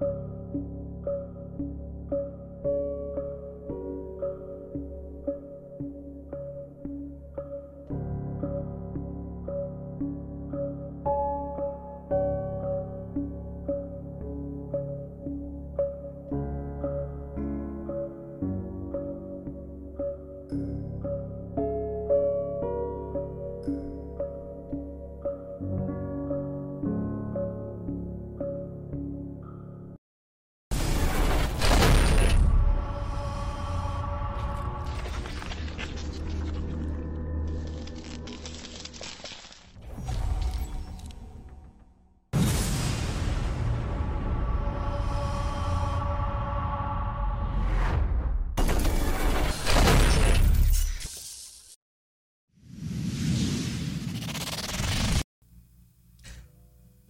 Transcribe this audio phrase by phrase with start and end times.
[0.00, 0.43] you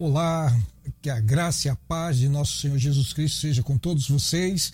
[0.07, 0.55] Olá,
[1.01, 4.71] que a graça e a paz de nosso Senhor Jesus Cristo seja com todos vocês.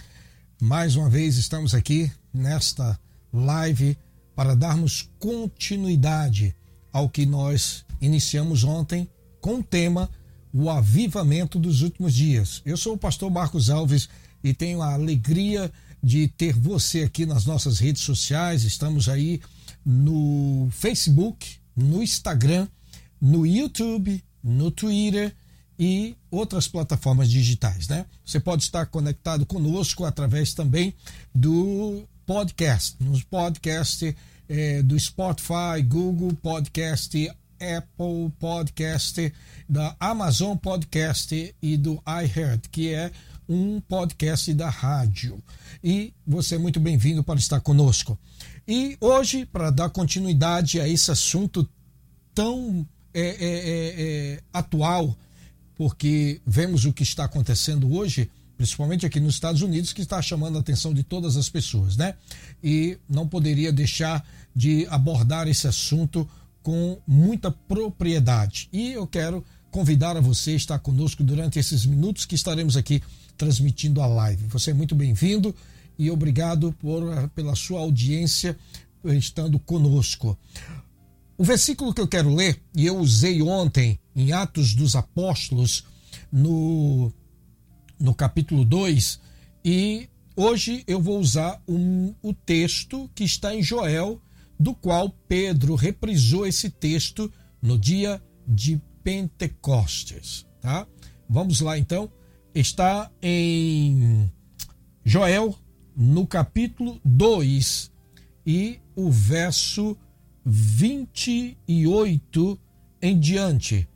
[0.61, 2.99] Mais uma vez estamos aqui nesta
[3.31, 3.97] live
[4.35, 6.53] para darmos continuidade
[6.91, 10.09] ao que nós iniciamos ontem com o tema
[10.53, 12.61] O Avivamento dos Últimos Dias.
[12.65, 14.09] Eu sou o pastor Marcos Alves
[14.43, 15.71] e tenho a alegria
[16.03, 18.65] de ter você aqui nas nossas redes sociais.
[18.65, 19.39] Estamos aí
[19.85, 22.67] no Facebook, no Instagram,
[23.21, 25.33] no YouTube, no Twitter
[25.77, 28.05] e outras plataformas digitais, né?
[28.25, 30.93] Você pode estar conectado conosco através também
[31.33, 34.13] do podcast, nos podcasts
[34.47, 39.33] eh, do Spotify, Google Podcast, Apple Podcast,
[39.67, 43.11] da Amazon Podcast e do iHeart, que é
[43.47, 45.41] um podcast da rádio.
[45.83, 48.17] E você é muito bem-vindo para estar conosco.
[48.67, 51.67] E hoje, para dar continuidade a esse assunto
[52.33, 55.17] tão é, é, é, é, atual,
[55.75, 60.57] porque vemos o que está acontecendo hoje, principalmente aqui nos Estados Unidos, que está chamando
[60.57, 62.15] a atenção de todas as pessoas, né?
[62.63, 66.29] E não poderia deixar de abordar esse assunto
[66.61, 68.69] com muita propriedade.
[68.71, 73.01] E eu quero convidar a você a estar conosco durante esses minutos que estaremos aqui
[73.37, 74.45] transmitindo a live.
[74.47, 75.55] Você é muito bem-vindo
[75.97, 78.57] e obrigado por, pela sua audiência
[79.03, 80.37] estando conosco.
[81.41, 85.83] O versículo que eu quero ler, e eu usei ontem em Atos dos Apóstolos,
[86.31, 87.11] no,
[87.99, 89.19] no capítulo 2,
[89.65, 94.21] e hoje eu vou usar um, o texto que está em Joel,
[94.59, 100.45] do qual Pedro reprisou esse texto no dia de Pentecostes.
[100.61, 100.85] Tá?
[101.27, 102.07] Vamos lá então.
[102.53, 104.31] Está em
[105.03, 105.57] Joel,
[105.97, 107.91] no capítulo 2,
[108.45, 109.97] e o verso
[110.45, 112.59] 28
[113.01, 113.87] em diante,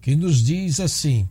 [0.00, 1.28] que nos diz assim: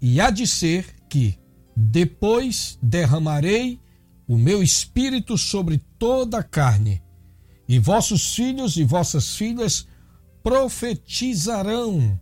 [0.00, 1.38] E há de ser que
[1.74, 3.80] depois derramarei
[4.26, 7.02] o meu espírito sobre toda a carne,
[7.68, 9.86] e vossos filhos e vossas filhas
[10.42, 12.20] profetizarão,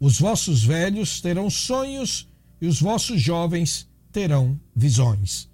[0.00, 2.28] os vossos velhos terão sonhos
[2.60, 5.48] e os vossos jovens terão visões.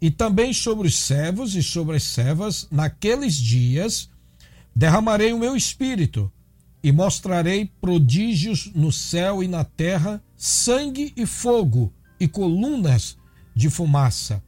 [0.00, 4.08] E também sobre os servos e sobre as servas, naqueles dias,
[4.78, 6.30] Derramarei o meu espírito
[6.80, 13.18] e mostrarei prodígios no céu e na terra, sangue e fogo e colunas
[13.56, 14.40] de fumaça.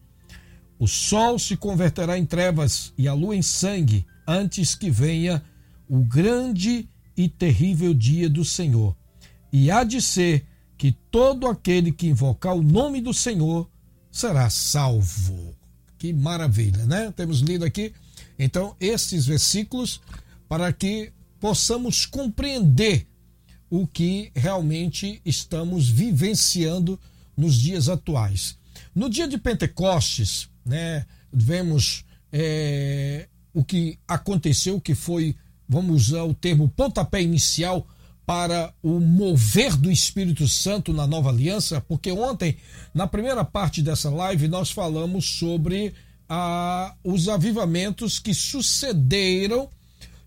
[0.78, 5.42] O sol se converterá em trevas e a lua em sangue, antes que venha
[5.88, 8.96] o grande e terrível dia do Senhor.
[9.52, 10.46] E há de ser
[10.78, 13.68] que todo aquele que invocar o nome do Senhor
[14.12, 15.56] será salvo.
[15.98, 17.12] Que maravilha, né?
[17.16, 17.92] Temos lido aqui
[18.42, 20.00] então, esses versículos
[20.50, 23.06] para que possamos compreender
[23.70, 26.98] o que realmente estamos vivenciando
[27.36, 28.58] nos dias atuais.
[28.92, 35.36] No dia de Pentecostes, né, vemos é, o que aconteceu, que foi,
[35.68, 37.86] vamos usar o termo pontapé inicial
[38.26, 42.56] para o mover do Espírito Santo na nova aliança, porque ontem,
[42.92, 45.94] na primeira parte dessa live, nós falamos sobre
[46.28, 49.70] a, os avivamentos que sucederam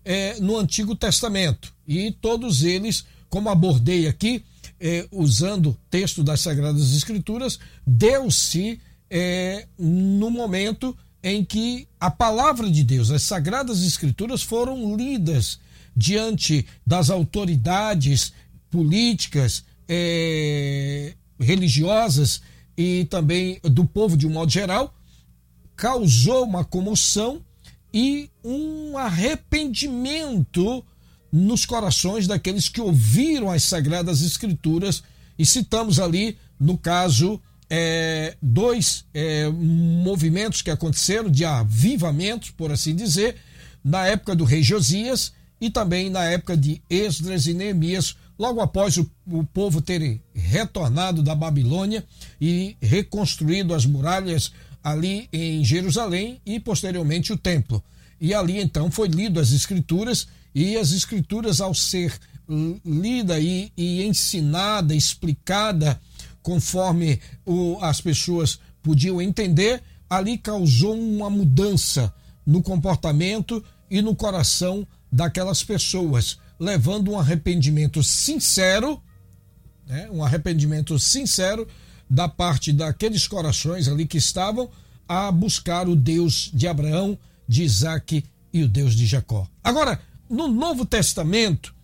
[0.04, 1.72] é, no Antigo Testamento.
[1.86, 4.44] E todos eles, como abordei aqui,
[4.80, 8.80] é, usando texto das Sagradas Escrituras, deu-se
[9.10, 15.58] é, no momento em que a palavra de Deus, as Sagradas Escrituras foram lidas
[15.96, 18.32] diante das autoridades
[18.70, 22.42] políticas, é, religiosas
[22.76, 24.94] e também do povo de um modo geral,
[25.76, 27.40] causou uma comoção
[27.94, 30.84] e um arrependimento
[31.32, 35.04] nos corações daqueles que ouviram as sagradas escrituras.
[35.38, 42.96] E citamos ali no caso é, dois é, movimentos que aconteceram de avivamentos, por assim
[42.96, 43.36] dizer,
[43.82, 48.96] na época do rei Josias e também na época de Esdras e Neemias, logo após
[48.96, 52.04] o, o povo ter retornado da Babilônia
[52.40, 54.52] e reconstruído as muralhas
[54.84, 57.82] ali em Jerusalém e posteriormente o templo.
[58.20, 62.12] E ali então foi lido as escrituras e as escrituras ao ser
[62.84, 65.98] lida e, e ensinada, explicada
[66.42, 72.12] conforme o, as pessoas podiam entender, ali causou uma mudança
[72.44, 79.00] no comportamento e no coração daquelas pessoas, levando um arrependimento sincero,
[79.86, 81.66] né, um arrependimento sincero
[82.08, 84.70] da parte daqueles corações ali que estavam
[85.08, 89.46] a buscar o Deus de Abraão, de Isaac e o Deus de Jacó.
[89.62, 91.74] Agora, no Novo Testamento,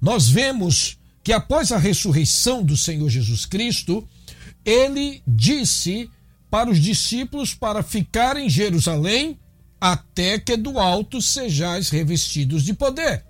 [0.00, 4.06] nós vemos que após a ressurreição do Senhor Jesus Cristo,
[4.64, 6.10] ele disse
[6.50, 9.38] para os discípulos para ficar em Jerusalém
[9.80, 13.24] até que do alto sejais revestidos de poder.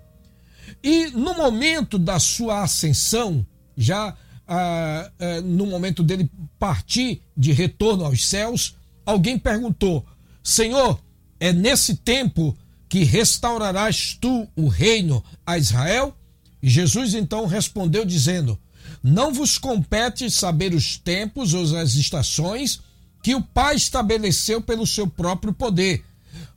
[0.83, 3.45] E no momento da sua ascensão,
[3.75, 4.15] já
[4.47, 10.05] ah, ah, no momento dele partir de retorno aos céus, alguém perguntou:
[10.43, 10.99] Senhor,
[11.39, 12.57] é nesse tempo
[12.89, 16.15] que restaurarás tu o reino a Israel?
[16.61, 18.57] Jesus então respondeu, dizendo:
[19.03, 22.79] Não vos compete saber os tempos ou as estações
[23.21, 26.03] que o Pai estabeleceu pelo seu próprio poder,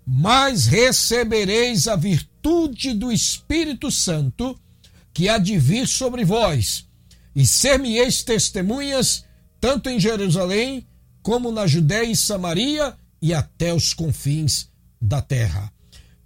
[0.07, 4.59] mas recebereis a virtude do Espírito Santo
[5.13, 6.87] que há de vir sobre vós,
[7.35, 9.25] e ser-me-eis testemunhas,
[9.61, 10.87] tanto em Jerusalém,
[11.23, 14.69] como na Judéia e Samaria, e até os confins
[15.00, 15.73] da terra.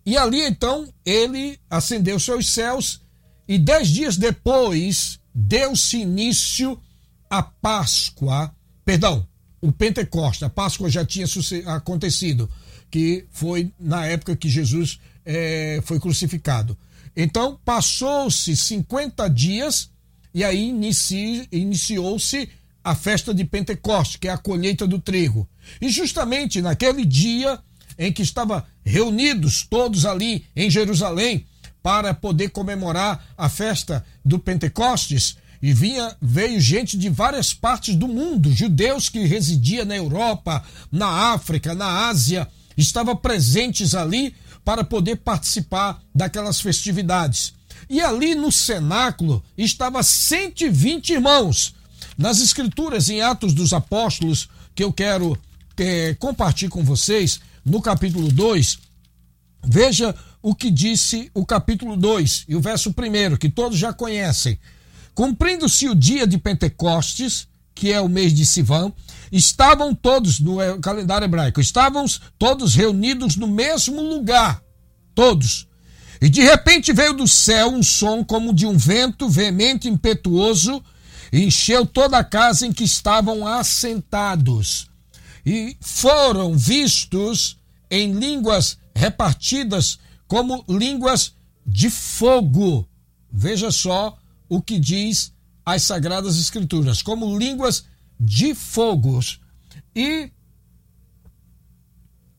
[0.06, 3.00] E ali então ele ascendeu seus céus
[3.48, 6.80] e dez dias depois deu-se início
[7.28, 8.54] a Páscoa,
[8.84, 9.26] perdão,
[9.60, 10.44] o Pentecoste.
[10.44, 11.26] A Páscoa já tinha
[11.66, 12.48] acontecido,
[12.90, 16.76] que foi na época que Jesus é, foi crucificado.
[17.16, 19.90] Então passou-se 50 dias
[20.34, 22.48] e aí inici, iniciou-se
[22.82, 25.48] a festa de Pentecoste, que é a colheita do trigo.
[25.80, 27.58] E justamente naquele dia
[27.98, 31.46] em que estavam reunidos todos ali em Jerusalém,
[31.84, 35.36] para poder comemorar a festa do Pentecostes.
[35.60, 41.34] E vinha, veio gente de várias partes do mundo, judeus que residiam na Europa, na
[41.34, 44.34] África, na Ásia, estavam presentes ali
[44.64, 47.52] para poder participar daquelas festividades.
[47.88, 51.74] E ali no cenáculo estava 120 irmãos.
[52.16, 55.38] Nas escrituras em Atos dos Apóstolos, que eu quero
[55.76, 58.78] é, compartilhar com vocês, no capítulo 2,
[59.64, 64.58] veja o que disse o capítulo 2 e o verso 1, que todos já conhecem.
[65.14, 68.92] Cumprindo-se o dia de Pentecostes, que é o mês de Sivan,
[69.32, 72.04] estavam todos, no calendário hebraico, estavam
[72.38, 74.62] todos reunidos no mesmo lugar.
[75.14, 75.66] Todos.
[76.24, 80.82] E de repente veio do céu um som como de um vento veemente impetuoso,
[81.30, 84.88] e encheu toda a casa em que estavam assentados.
[85.44, 87.58] E foram vistos
[87.90, 91.34] em línguas repartidas como línguas
[91.66, 92.88] de fogo.
[93.30, 94.16] Veja só
[94.48, 95.30] o que diz
[95.62, 97.84] as Sagradas Escrituras, como línguas
[98.18, 99.42] de fogos,
[99.94, 100.30] e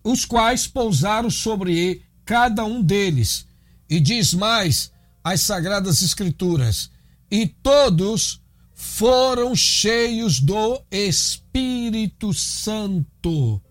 [0.04, 3.46] os quais pousaram sobre cada um deles.
[3.90, 4.92] E diz mais
[5.24, 6.90] as Sagradas Escrituras:
[7.30, 8.42] e todos
[8.74, 13.62] foram cheios do Espírito Santo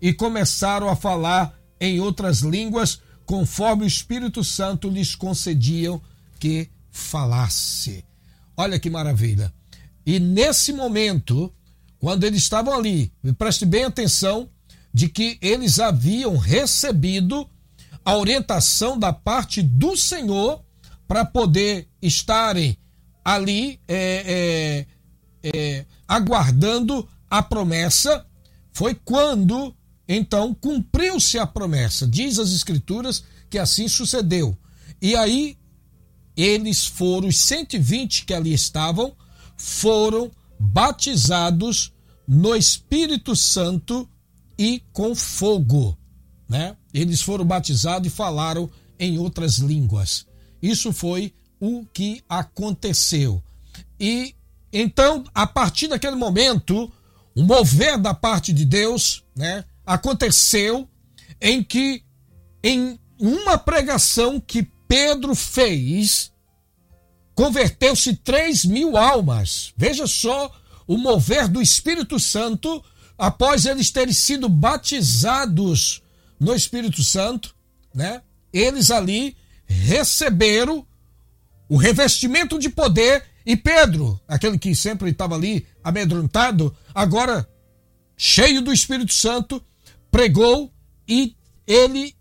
[0.00, 6.00] e começaram a falar em outras línguas conforme o Espírito Santo lhes concediam
[6.38, 8.04] que falasse.
[8.56, 9.52] Olha que maravilha.
[10.06, 11.52] E nesse momento,
[11.98, 14.48] quando eles estavam ali, preste bem atenção,
[14.92, 17.48] de que eles haviam recebido
[18.04, 20.64] a orientação da parte do Senhor
[21.06, 22.76] para poder estarem
[23.24, 24.86] ali é,
[25.42, 28.26] é, é, aguardando a promessa,
[28.72, 29.74] foi quando
[30.08, 32.06] então cumpriu-se a promessa.
[32.06, 34.56] Diz as Escrituras que assim sucedeu.
[35.00, 35.56] E aí
[36.36, 39.14] eles foram, os 120 que ali estavam,
[39.56, 41.92] foram batizados
[42.26, 44.08] no Espírito Santo
[44.58, 45.96] e com fogo.
[46.50, 46.76] Né?
[46.92, 50.26] Eles foram batizados e falaram em outras línguas.
[50.60, 53.40] Isso foi o que aconteceu.
[54.00, 54.34] E
[54.72, 56.92] então, a partir daquele momento,
[57.36, 60.88] o mover da parte de Deus, né, aconteceu
[61.40, 62.02] em que,
[62.64, 66.32] em uma pregação que Pedro fez,
[67.32, 69.72] converteu-se 3 mil almas.
[69.76, 70.52] Veja só
[70.84, 72.82] o mover do Espírito Santo
[73.16, 76.02] após eles terem sido batizados
[76.40, 77.54] no Espírito Santo,
[77.94, 78.22] né?
[78.52, 80.84] Eles ali receberam
[81.68, 87.48] o revestimento de poder e Pedro, aquele que sempre estava ali amedrontado, agora
[88.16, 89.62] cheio do Espírito Santo,
[90.10, 90.72] pregou
[91.08, 91.34] e
[91.66, 92.14] ele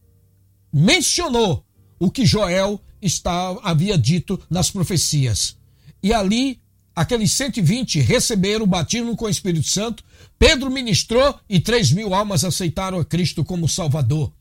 [0.72, 1.66] mencionou
[2.00, 5.58] o que Joel estava, havia dito nas profecias.
[6.02, 6.62] E ali,
[6.96, 10.04] aqueles 120 receberam o batismo com o Espírito Santo,
[10.40, 14.32] Pedro ministrou e 3 mil almas aceitaram a Cristo como Salvador.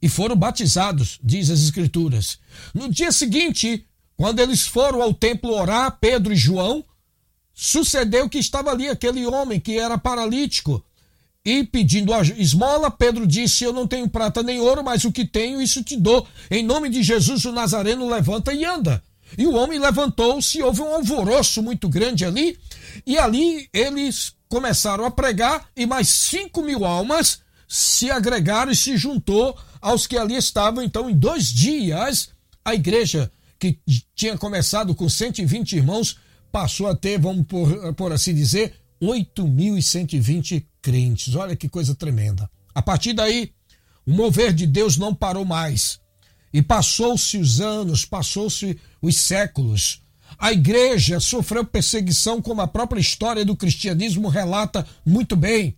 [0.00, 2.38] E foram batizados, diz as Escrituras.
[2.72, 3.84] No dia seguinte,
[4.16, 6.84] quando eles foram ao templo orar, Pedro e João,
[7.52, 10.84] sucedeu que estava ali aquele homem que era paralítico
[11.44, 15.60] e pedindo esmola, Pedro disse: Eu não tenho prata nem ouro, mas o que tenho,
[15.60, 16.26] isso te dou.
[16.50, 19.02] Em nome de Jesus, o Nazareno levanta e anda.
[19.36, 22.58] E o homem levantou-se, houve um alvoroço muito grande ali,
[23.06, 28.96] e ali eles começaram a pregar, e mais cinco mil almas se agregaram e se
[28.96, 30.82] juntou aos que ali estavam.
[30.82, 32.30] Então, em dois dias,
[32.64, 33.78] a igreja, que
[34.14, 36.18] tinha começado com 120 irmãos,
[36.52, 41.34] passou a ter, vamos por, por assim dizer, 8.120 crentes.
[41.34, 42.48] Olha que coisa tremenda.
[42.74, 43.52] A partir daí,
[44.06, 46.00] o mover de Deus não parou mais.
[46.52, 50.03] E passou-se os anos, passou-se os séculos.
[50.38, 55.76] A igreja sofreu perseguição, como a própria história do cristianismo relata muito bem.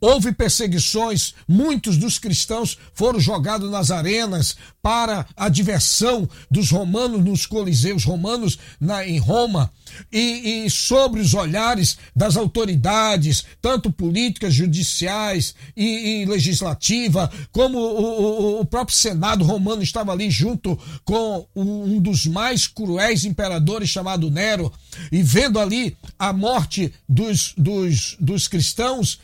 [0.00, 7.46] Houve perseguições, muitos dos cristãos foram jogados nas arenas para a diversão dos romanos nos
[7.46, 9.70] coliseus romanos na, em Roma.
[10.12, 18.58] E, e sobre os olhares das autoridades, tanto políticas, judiciais e, e legislativa, como o,
[18.58, 24.30] o, o, próprio Senado romano estava ali junto com um dos mais cruéis imperadores chamado
[24.30, 24.72] Nero,
[25.10, 29.18] e vendo ali a morte dos, dos, dos cristãos,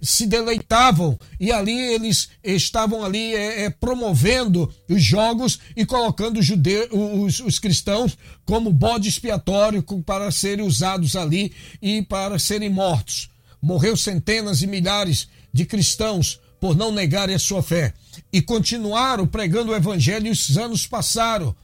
[0.00, 6.46] se deleitavam e ali eles estavam ali é, é, promovendo os jogos e colocando os,
[6.46, 11.52] judeus, os, os cristãos como bode expiatório para serem usados ali
[11.82, 13.28] e para serem mortos.
[13.60, 17.92] Morreu centenas e milhares de cristãos por não negarem a sua fé
[18.32, 21.54] e continuaram pregando o evangelho e os anos passaram.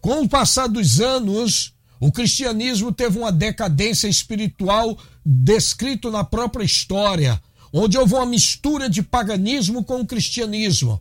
[0.00, 7.40] Com o passar dos anos, o cristianismo teve uma decadência espiritual descrito na própria história,
[7.78, 10.98] onde houve uma mistura de paganismo com o cristianismo.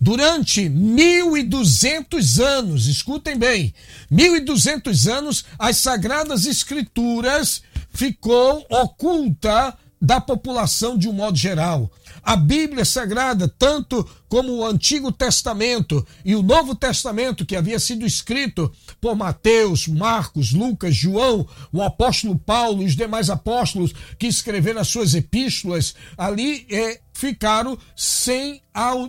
[0.00, 3.72] Durante 1.200 anos, escutem bem,
[4.12, 11.90] 1.200 anos, as Sagradas Escrituras ficou oculta da população de um modo geral.
[12.26, 18.04] A Bíblia Sagrada, tanto como o Antigo Testamento e o Novo Testamento, que havia sido
[18.04, 24.80] escrito por Mateus, Marcos, Lucas, João, o apóstolo Paulo e os demais apóstolos que escreveram
[24.80, 28.60] as suas epístolas, ali é, ficaram sem,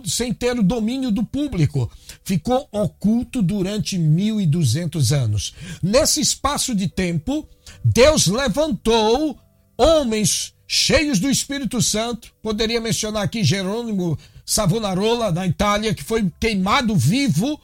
[0.04, 1.90] sem ter o domínio do público.
[2.22, 5.54] Ficou oculto durante 1.200 anos.
[5.82, 7.48] Nesse espaço de tempo,
[7.84, 9.36] Deus levantou
[9.76, 12.30] homens cheios do Espírito Santo.
[12.42, 17.58] Poderia mencionar aqui Jerônimo Savonarola, na Itália, que foi queimado vivo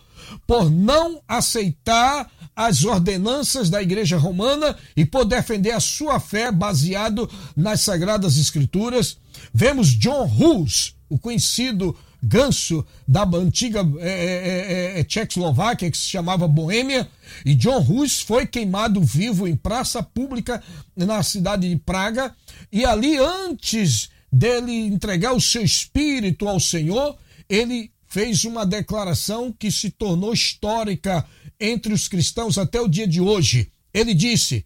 [0.47, 7.31] por não aceitar as ordenanças da Igreja Romana e por defender a sua fé baseado
[7.55, 9.19] nas Sagradas Escrituras.
[9.53, 11.95] Vemos John Hus, o conhecido
[12.25, 17.09] ganso da antiga é, é, é, é, Tchecoslováquia, que se chamava Boêmia,
[17.45, 20.63] e John Hus foi queimado vivo em praça pública
[20.97, 22.35] na cidade de Praga,
[22.73, 27.17] e ali, antes dele entregar o seu espírito ao Senhor,
[27.49, 31.25] ele fez uma declaração que se tornou histórica
[31.61, 33.71] entre os cristãos até o dia de hoje.
[33.93, 34.65] Ele disse: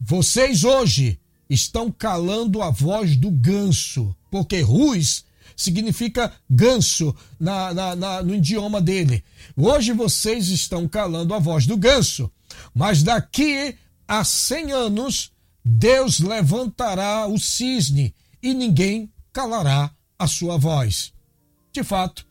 [0.00, 5.25] Vocês hoje estão calando a voz do ganso, porque Rus
[5.56, 9.24] significa ganso na, na, na, no idioma dele.
[9.56, 12.30] Hoje vocês estão calando a voz do ganso,
[12.74, 13.74] mas daqui
[14.06, 15.32] a 100 anos
[15.64, 21.12] Deus levantará o cisne e ninguém calará a sua voz.
[21.72, 22.26] De fato,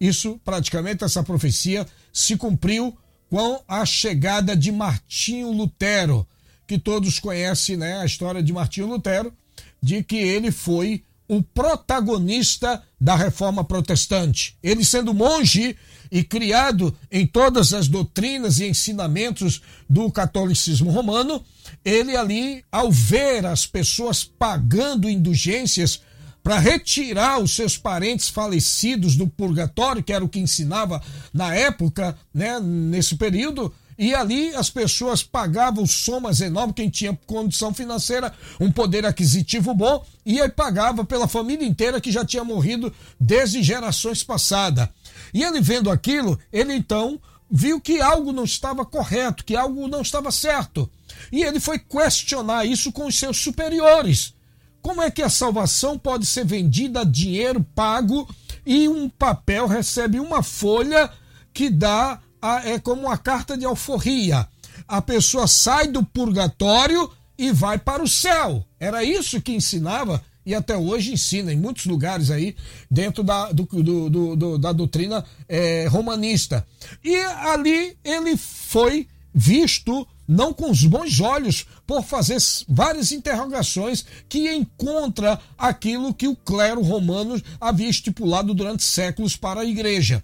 [0.00, 2.96] isso praticamente essa profecia se cumpriu
[3.30, 6.26] com a chegada de Martinho Lutero,
[6.66, 9.32] que todos conhecem, né, a história de Martinho Lutero,
[9.80, 14.54] de que ele foi o protagonista da reforma protestante.
[14.62, 15.74] Ele sendo monge
[16.10, 21.42] e criado em todas as doutrinas e ensinamentos do catolicismo romano,
[21.82, 26.02] ele ali, ao ver as pessoas pagando indulgências
[26.42, 31.00] para retirar os seus parentes falecidos do purgatório, que era o que ensinava
[31.32, 33.72] na época, né, nesse período,
[34.02, 40.04] e ali as pessoas pagavam somas enormes, quem tinha condição financeira, um poder aquisitivo bom,
[40.26, 44.88] e pagava pela família inteira que já tinha morrido desde gerações passadas.
[45.32, 50.02] E ele vendo aquilo, ele então viu que algo não estava correto, que algo não
[50.02, 50.90] estava certo.
[51.30, 54.34] E ele foi questionar isso com os seus superiores.
[54.80, 58.28] Como é que a salvação pode ser vendida a dinheiro pago
[58.66, 61.08] e um papel recebe uma folha
[61.54, 62.18] que dá
[62.64, 64.46] é como uma carta de alforria.
[64.88, 68.64] A pessoa sai do purgatório e vai para o céu.
[68.78, 72.56] Era isso que ensinava e até hoje ensina em muitos lugares aí
[72.90, 76.66] dentro da, do, do, do, da doutrina é, romanista.
[77.04, 84.52] E ali ele foi visto não com os bons olhos por fazer várias interrogações que
[84.52, 90.22] encontra aquilo que o clero romano havia estipulado durante séculos para a igreja.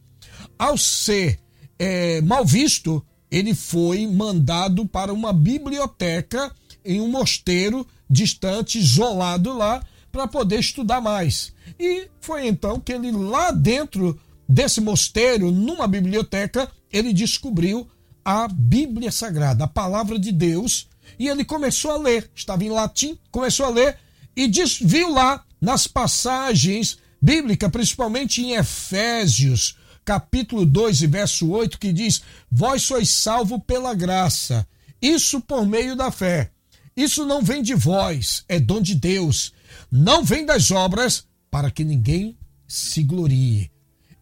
[0.58, 1.38] Ao ser
[1.78, 6.52] é, mal visto, ele foi mandado para uma biblioteca
[6.84, 11.52] em um mosteiro distante, isolado lá, para poder estudar mais.
[11.78, 14.18] E foi então que ele, lá dentro
[14.48, 17.86] desse mosteiro, numa biblioteca, ele descobriu
[18.24, 22.30] a Bíblia Sagrada, a palavra de Deus, e ele começou a ler.
[22.34, 23.98] Estava em latim, começou a ler
[24.34, 29.76] e diz, viu lá nas passagens bíblicas, principalmente em Efésios,
[30.08, 34.66] capítulo 2 e verso 8, que diz: Vós sois salvo pela graça,
[35.02, 36.50] isso por meio da fé.
[36.96, 39.52] Isso não vem de vós, é dom de Deus.
[39.92, 43.70] Não vem das obras, para que ninguém se glorie.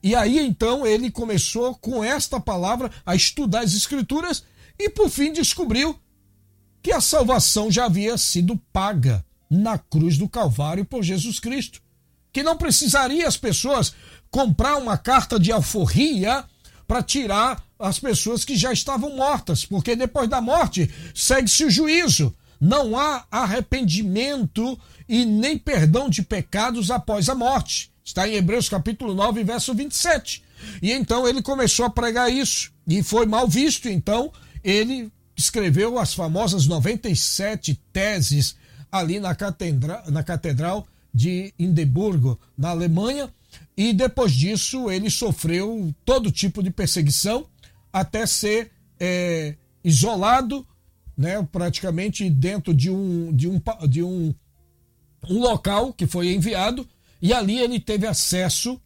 [0.02, 4.42] E aí então ele começou com esta palavra a estudar as Escrituras
[4.76, 5.96] e por fim descobriu
[6.82, 11.80] que a salvação já havia sido paga na cruz do Calvário por Jesus Cristo.
[12.32, 13.94] Que não precisaria as pessoas
[14.30, 16.44] comprar uma carta de alforria
[16.86, 22.34] para tirar as pessoas que já estavam mortas, porque depois da morte segue-se o juízo.
[22.60, 24.78] Não há arrependimento
[25.08, 27.90] e nem perdão de pecados após a morte.
[28.04, 30.42] Está em Hebreus capítulo 9, verso 27.
[30.80, 33.88] E então ele começou a pregar isso e foi mal visto.
[33.88, 34.32] Então
[34.64, 38.56] ele escreveu as famosas 97 teses
[38.90, 43.32] ali na catedral, na catedral de Hindeburgo, na Alemanha,
[43.76, 47.46] e depois disso ele sofreu todo tipo de perseguição
[47.92, 50.66] até ser é, isolado,
[51.16, 54.34] né, praticamente dentro de um, de, um, de um,
[55.28, 56.86] um local que foi enviado,
[57.20, 58.80] e ali ele teve acesso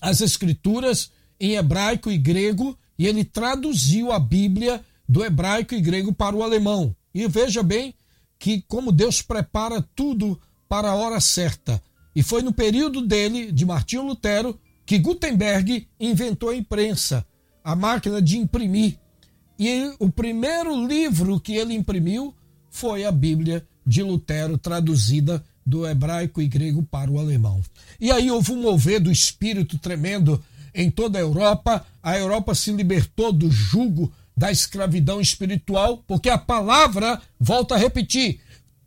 [0.00, 6.12] às escrituras em hebraico e grego, e ele traduziu a Bíblia do hebraico e grego
[6.12, 6.94] para o alemão.
[7.14, 7.94] E veja bem
[8.38, 11.82] que como Deus prepara tudo para a hora certa.
[12.14, 17.24] E foi no período dele, de Martinho Lutero, que Gutenberg inventou a imprensa,
[17.64, 18.98] a máquina de imprimir.
[19.58, 22.34] E o primeiro livro que ele imprimiu
[22.70, 27.62] foi a Bíblia de Lutero, traduzida do hebraico e grego para o alemão.
[28.00, 30.42] E aí houve um mover do espírito tremendo
[30.74, 31.84] em toda a Europa.
[32.02, 38.40] A Europa se libertou do jugo da escravidão espiritual, porque a palavra, volta a repetir,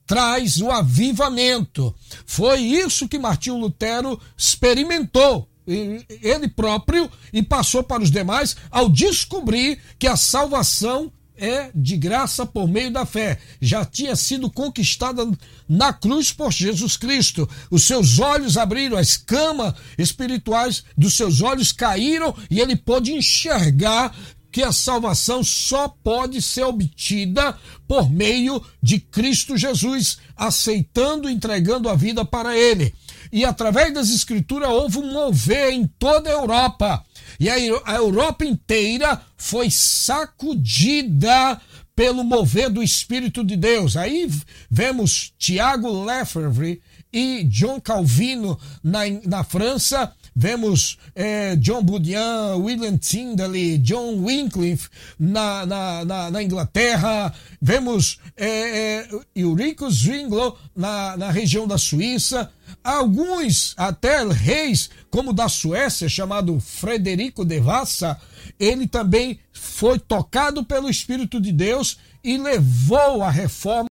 [0.05, 1.93] traz o avivamento.
[2.25, 9.79] Foi isso que Martinho Lutero experimentou ele próprio e passou para os demais ao descobrir
[9.97, 13.39] que a salvação é de graça por meio da fé.
[13.59, 15.27] Já tinha sido conquistada
[15.67, 17.49] na cruz por Jesus Cristo.
[17.69, 24.15] Os seus olhos abriram, as camas espirituais dos seus olhos caíram e ele pôde enxergar
[24.55, 31.89] que a salvação só pode ser obtida por meio de Cristo Jesus, aceitando e entregando
[31.89, 32.95] a vida para Ele.
[33.33, 37.03] E através das Escrituras houve um mover em toda a Europa.
[37.37, 41.59] E a Europa inteira foi sacudida
[41.93, 43.97] pelo mover do Espírito de Deus.
[43.97, 44.31] Aí
[44.71, 53.77] vemos Tiago Lefebvre e John Calvino na, na França Vemos é, John Bunyan, William Tyndale,
[53.77, 57.33] John Wycliffe na, na, na, na Inglaterra.
[57.61, 62.51] Vemos é, é, Ulrico Zwingli na, na região da Suíça.
[62.83, 68.19] Alguns até reis, como da Suécia, chamado Frederico de Vassa,
[68.59, 73.87] ele também foi tocado pelo Espírito de Deus e levou a reforma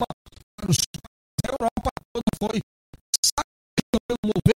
[0.56, 0.76] para os
[1.46, 2.60] Europa toda foi
[3.90, 4.53] pelo mover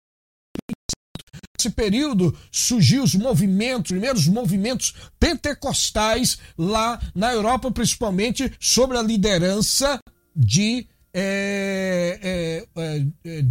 [1.66, 10.00] nesse período surgiu os movimentos, primeiros movimentos pentecostais lá na Europa, principalmente sobre a liderança
[10.36, 13.46] de é, é, é,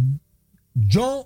[0.75, 1.25] John,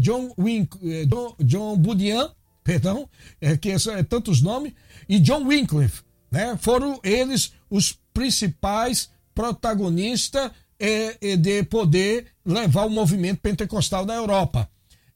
[0.00, 2.30] John, Wink, John, John Bunyan,
[2.64, 3.08] perdão,
[3.40, 4.72] é que é tantos nomes,
[5.08, 6.02] e John Wycliffe.
[6.30, 6.56] Né?
[6.60, 14.68] Foram eles os principais protagonistas é, de poder levar o movimento pentecostal na Europa.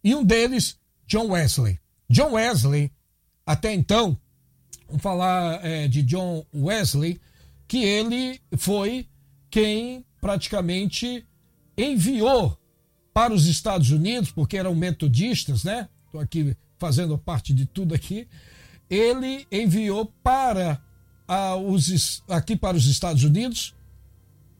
[0.02, 1.78] E um deles, John Wesley.
[2.08, 2.92] John Wesley,
[3.46, 4.18] até então,
[4.86, 7.20] vamos falar é, de John Wesley,
[7.66, 9.08] que ele foi
[9.50, 11.26] quem praticamente
[11.76, 12.58] enviou
[13.12, 15.88] para os Estados Unidos, porque eram metodistas, né?
[16.06, 18.26] Estou aqui fazendo parte de tudo aqui.
[18.90, 20.82] Ele enviou para
[21.26, 23.74] ah, os, aqui para os Estados Unidos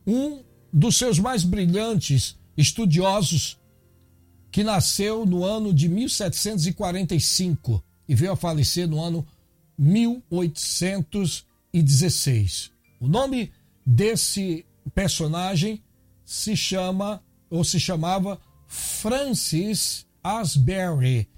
[0.07, 3.59] um dos seus mais brilhantes estudiosos,
[4.55, 9.27] que nasceu no ano de 1745 e veio a falecer no ano
[9.77, 12.71] 1816.
[13.01, 13.51] O nome
[13.85, 14.64] desse
[14.95, 15.83] personagem
[16.25, 21.29] se chama ou se chamava Francis Asbury,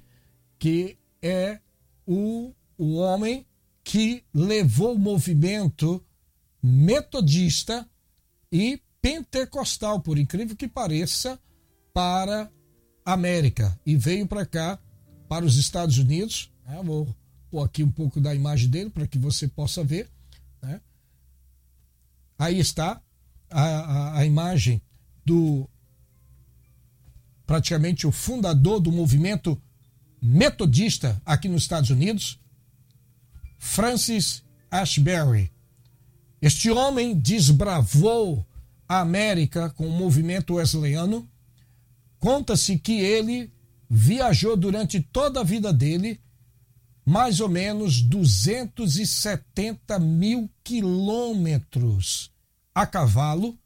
[0.58, 1.58] que é
[2.06, 3.46] o, o homem
[3.82, 6.04] que levou o movimento
[6.62, 7.88] metodista
[8.52, 11.40] e pentecostal, por incrível que pareça,
[11.94, 12.52] para
[13.06, 14.78] América e veio para cá,
[15.28, 16.50] para os Estados Unidos.
[16.66, 16.82] Né?
[16.84, 17.14] Vou
[17.50, 20.10] pôr aqui um pouco da imagem dele para que você possa ver.
[20.60, 20.80] Né?
[22.36, 23.00] Aí está
[23.48, 24.82] a, a, a imagem
[25.24, 25.68] do
[27.46, 29.60] praticamente o fundador do movimento
[30.20, 32.40] metodista aqui nos Estados Unidos,
[33.58, 35.52] Francis Ashbury.
[36.42, 38.44] Este homem desbravou
[38.88, 41.28] a América com o movimento wesleyano.
[42.18, 43.52] Conta-se que ele
[43.88, 46.20] viajou durante toda a vida dele
[47.04, 52.32] mais ou menos 270 mil quilômetros
[52.74, 53.56] a cavalo,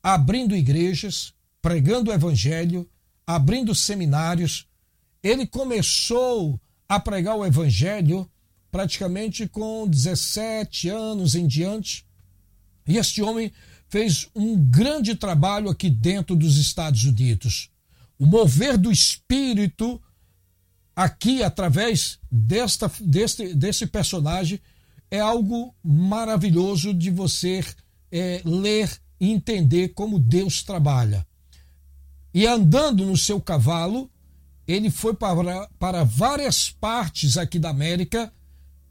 [0.00, 2.88] abrindo igrejas, pregando o evangelho,
[3.26, 4.68] abrindo seminários.
[5.22, 8.30] Ele começou a pregar o evangelho
[8.70, 12.06] praticamente com 17 anos em diante.
[12.86, 13.52] E este homem
[13.92, 17.68] fez um grande trabalho aqui dentro dos Estados Unidos.
[18.18, 20.00] O mover do espírito
[20.96, 24.58] aqui através desta, deste, desse personagem
[25.10, 27.62] é algo maravilhoso de você
[28.10, 31.26] é, ler e entender como Deus trabalha.
[32.32, 34.10] E andando no seu cavalo,
[34.66, 38.32] ele foi para, para várias partes aqui da América,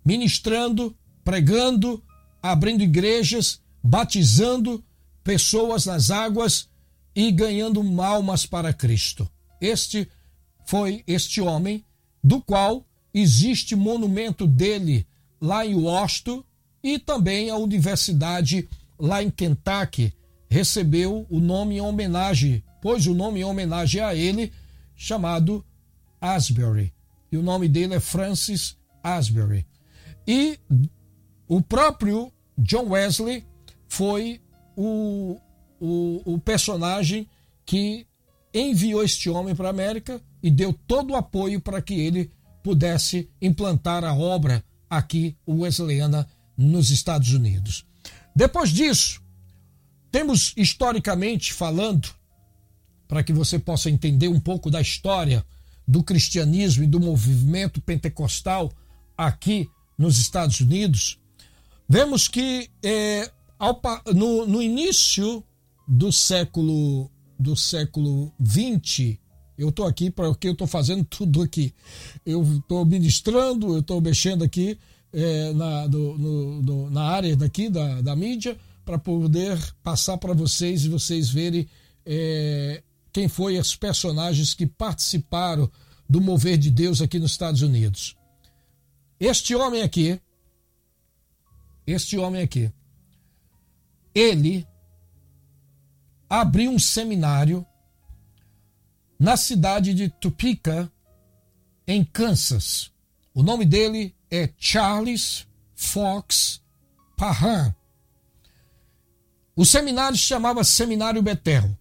[0.05, 2.03] ministrando, pregando,
[2.39, 4.83] abrindo igrejas, batizando
[5.23, 6.69] pessoas nas águas
[7.15, 9.29] e ganhando almas para Cristo.
[9.59, 10.09] Este
[10.65, 11.85] foi este homem
[12.23, 15.05] do qual existe monumento dele
[15.39, 16.43] lá em Washington
[16.83, 20.13] e também a universidade lá em Kentucky
[20.49, 24.51] recebeu o nome em homenagem pôs o nome em homenagem a ele,
[24.95, 25.63] chamado
[26.19, 26.91] Asbury.
[27.31, 29.65] E o nome dele é Francis Asbury.
[30.27, 30.59] E
[31.47, 33.45] o próprio John Wesley
[33.87, 34.41] foi
[34.75, 35.37] o,
[35.79, 37.27] o, o personagem
[37.65, 38.05] que
[38.53, 42.31] enviou este homem para a América e deu todo o apoio para que ele
[42.63, 47.85] pudesse implantar a obra aqui wesleyana nos Estados Unidos.
[48.35, 49.21] Depois disso,
[50.11, 52.09] temos historicamente falando
[53.07, 55.45] para que você possa entender um pouco da história
[55.87, 58.71] do cristianismo e do movimento pentecostal
[59.17, 61.19] aqui nos Estados Unidos,
[61.87, 63.29] vemos que é,
[63.61, 63.79] ao,
[64.13, 65.43] no, no, início
[65.87, 69.19] do século do século 20
[69.57, 71.71] eu estou aqui para que eu estou fazendo tudo aqui.
[72.25, 74.75] Eu estou ministrando, eu estou mexendo aqui
[75.13, 80.33] é, na, do, no, do, na área daqui da, da mídia para poder passar para
[80.33, 81.67] vocês e vocês verem
[82.03, 82.81] é,
[83.13, 85.69] quem foi os personagens que participaram
[86.09, 88.15] do mover de Deus aqui nos Estados Unidos.
[89.19, 90.19] Este homem aqui,
[91.85, 92.71] este homem aqui,
[94.13, 94.67] ele
[96.29, 97.65] abriu um seminário
[99.19, 100.91] na cidade de Topeka,
[101.85, 102.91] em Kansas.
[103.33, 105.45] O nome dele é Charles
[105.75, 106.61] Fox
[107.17, 107.75] Parham.
[109.55, 111.77] O seminário se chamava Seminário Betel.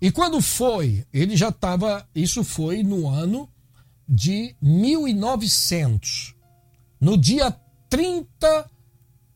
[0.00, 3.48] E quando foi, ele já estava, isso foi no ano
[4.08, 6.34] de 1900.
[7.00, 7.56] No dia
[7.88, 8.68] 30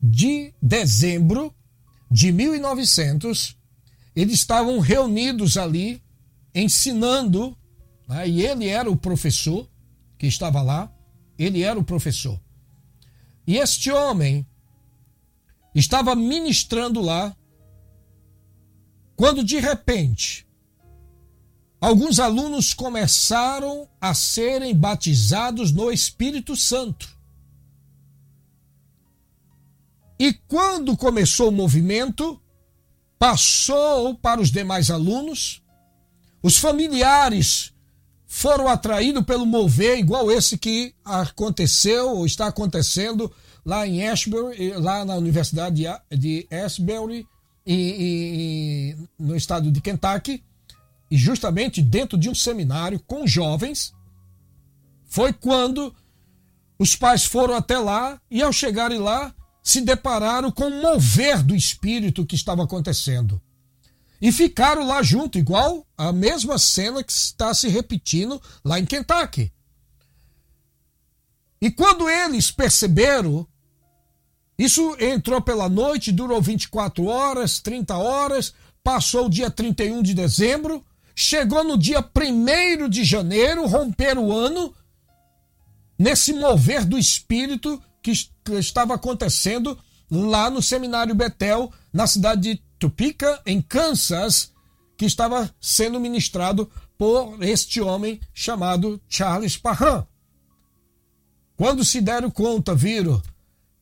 [0.01, 1.54] de dezembro
[2.15, 3.57] de 1900,
[4.15, 6.01] eles estavam reunidos ali,
[6.53, 7.57] ensinando,
[8.07, 8.25] né?
[8.25, 9.69] e ele era o professor
[10.17, 10.89] que estava lá,
[11.37, 12.39] ele era o professor.
[13.45, 14.47] E este homem
[15.75, 17.35] estava ministrando lá,
[19.17, 20.47] quando de repente
[21.81, 27.14] alguns alunos começaram a serem batizados no Espírito Santo.
[30.19, 32.39] E quando começou o movimento,
[33.19, 35.61] passou para os demais alunos,
[36.41, 37.73] os familiares
[38.25, 43.31] foram atraídos pelo mover, igual esse que aconteceu ou está acontecendo
[43.65, 47.27] lá em Ashbury, lá na Universidade de Ashbury,
[47.65, 50.43] e, e, no estado de Kentucky,
[51.09, 53.93] e justamente dentro de um seminário com jovens,
[55.07, 55.95] foi quando
[56.77, 59.33] os pais foram até lá e, ao chegarem lá,
[59.65, 63.41] se depararam com o mover do espírito que estava acontecendo
[64.21, 69.51] e ficaram lá junto, igual a mesma cena que está se repetindo lá em Kentucky.
[71.59, 73.47] E quando eles perceberam,
[74.55, 80.85] isso entrou pela noite, durou 24 horas, 30 horas, passou o dia 31 de dezembro,
[81.15, 84.71] chegou no dia 1 de janeiro, romper o ano,
[85.97, 89.77] nesse mover do espírito que estava acontecendo
[90.11, 94.51] lá no seminário Betel, na cidade de Topeka, em Kansas,
[94.95, 100.07] que estava sendo ministrado por este homem chamado Charles Parham.
[101.57, 103.21] Quando se deram conta, viram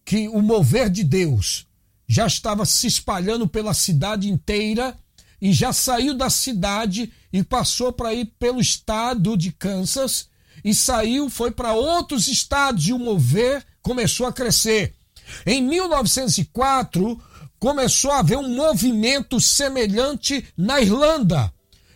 [0.06, 1.68] que o mover de Deus
[2.08, 4.98] já estava se espalhando pela cidade inteira
[5.42, 10.30] e já saiu da cidade e passou para ir pelo estado de Kansas
[10.64, 14.96] e saiu, foi para outros estados e o mover começou a crescer.
[15.46, 17.22] Em 1904,
[17.60, 21.54] começou a haver um movimento semelhante na Irlanda.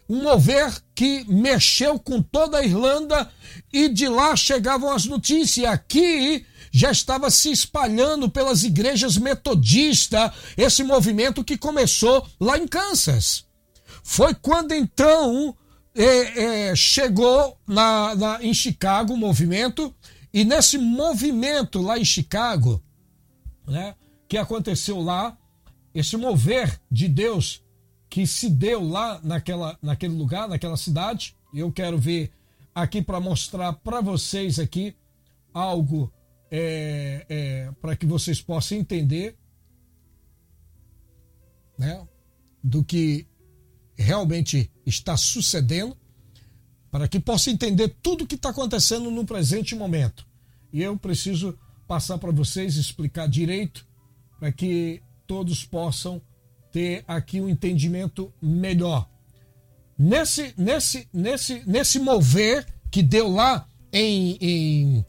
[0.10, 3.30] Um mover que mexeu com toda a Irlanda
[3.74, 5.70] e de lá chegavam as notícias.
[5.70, 13.46] Aqui já estava se espalhando pelas igrejas metodistas esse movimento que começou lá em Kansas.
[14.04, 15.56] Foi quando então
[15.94, 19.94] é, é, chegou na, na, em Chicago o movimento,
[20.38, 22.80] e nesse movimento lá em Chicago,
[23.66, 23.96] né,
[24.30, 25.36] que aconteceu lá,
[25.96, 27.64] esse mover de Deus
[28.08, 31.36] que se deu lá naquela, naquele lugar, naquela cidade.
[31.52, 32.32] Eu quero ver
[32.76, 34.96] aqui para mostrar para vocês aqui
[35.52, 36.14] algo
[36.52, 39.36] é, é, para que vocês possam entender
[41.80, 42.08] né,
[42.64, 43.26] do que
[43.98, 45.98] realmente está sucedendo,
[46.92, 50.27] para que possa entender tudo o que está acontecendo no presente momento.
[50.72, 53.86] E eu preciso passar para vocês, explicar direito,
[54.40, 56.22] para que todos possam
[56.72, 59.10] ter aqui um entendimento melhor.
[59.98, 65.06] Nesse, nesse, nesse, nesse mover que deu lá em, em,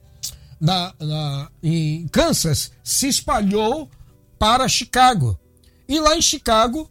[0.61, 3.90] na, na, em Kansas, se espalhou
[4.38, 5.38] para Chicago.
[5.88, 6.90] E lá em Chicago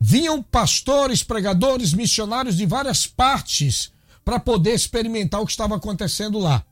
[0.00, 3.92] vinham pastores, pregadores, missionários de várias partes
[4.24, 6.64] para poder experimentar o que estava acontecendo lá.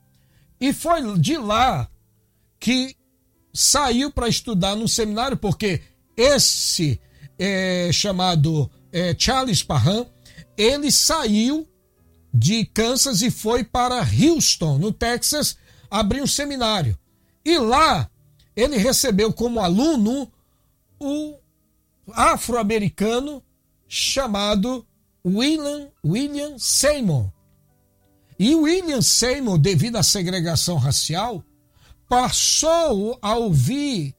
[0.60, 1.88] E foi de lá
[2.58, 2.94] que
[3.52, 5.80] saiu para estudar num seminário, porque
[6.16, 7.00] esse
[7.38, 10.06] é, chamado é, Charles Parham,
[10.56, 11.66] ele saiu
[12.32, 15.56] de Kansas e foi para Houston, no Texas,
[15.90, 16.96] abrir um seminário.
[17.44, 18.08] E lá
[18.54, 20.30] ele recebeu como aluno
[20.98, 21.38] o
[22.12, 23.42] afro-americano
[23.88, 24.86] chamado
[25.24, 27.32] William, William Seymour.
[28.42, 31.44] E William Seymour, devido à segregação racial,
[32.09, 34.14] passou a ouvir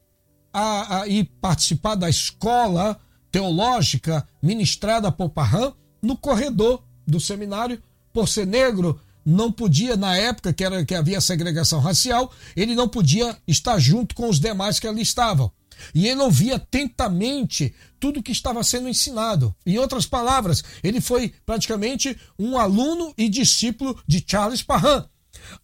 [0.54, 3.00] a, a, e participar da escola
[3.32, 7.82] teológica ministrada por Parham no corredor do seminário.
[8.14, 12.88] Por ser negro, não podia, na época que, era, que havia segregação racial, ele não
[12.88, 15.52] podia estar junto com os demais que ali estavam.
[15.94, 19.56] E ele ouvia atentamente tudo que estava sendo ensinado.
[19.66, 25.08] Em outras palavras, ele foi praticamente um aluno e discípulo de Charles Parham.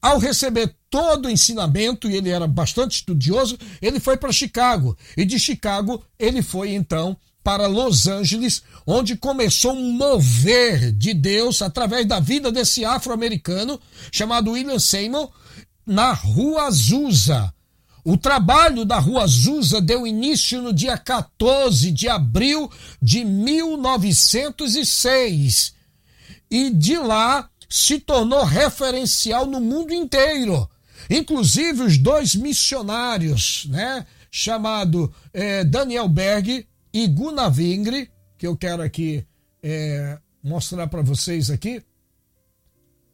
[0.01, 4.97] Ao receber todo o ensinamento, e ele era bastante estudioso, ele foi para Chicago.
[5.15, 11.62] E de Chicago ele foi então para Los Angeles, onde começou um mover de Deus
[11.62, 13.80] através da vida desse afro-americano
[14.12, 15.32] chamado William Seymour
[15.86, 17.53] na Rua Azusa.
[18.10, 25.76] O trabalho da Rua Azusa deu início no dia 14 de abril de 1906.
[26.50, 30.70] E de lá se tornou referencial no mundo inteiro.
[31.10, 38.84] Inclusive os dois missionários, né, chamado é, Daniel Berg e Gunnar Vingre, que eu quero
[38.84, 39.28] aqui
[39.62, 41.84] é, mostrar para vocês aqui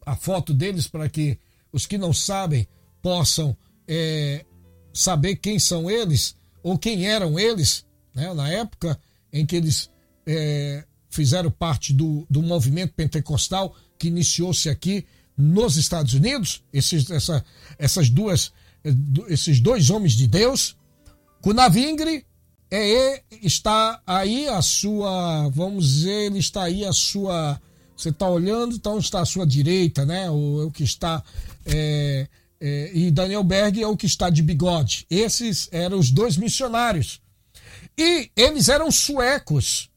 [0.05, 1.39] a foto deles para que
[1.71, 2.67] os que não sabem
[3.01, 4.45] possam é,
[4.93, 8.97] saber quem são eles ou quem eram eles, né, na época
[9.31, 9.89] em que eles
[10.25, 17.43] é, fizeram parte do, do movimento pentecostal que iniciou-se aqui nos Estados Unidos, esses, essa,
[17.77, 18.53] essas duas,
[19.27, 20.75] esses dois homens de Deus,
[21.41, 22.25] Cunavingre
[22.71, 27.59] é, está aí a sua, vamos dizer, ele está aí a sua,
[27.95, 30.29] você está olhando, então está à sua direita, né?
[30.29, 31.23] O, o que está,
[31.65, 32.27] é,
[32.65, 35.05] é, e Daniel Berg é o que está de bigode.
[35.09, 37.19] Esses eram os dois missionários.
[37.97, 39.89] E eles eram suecos.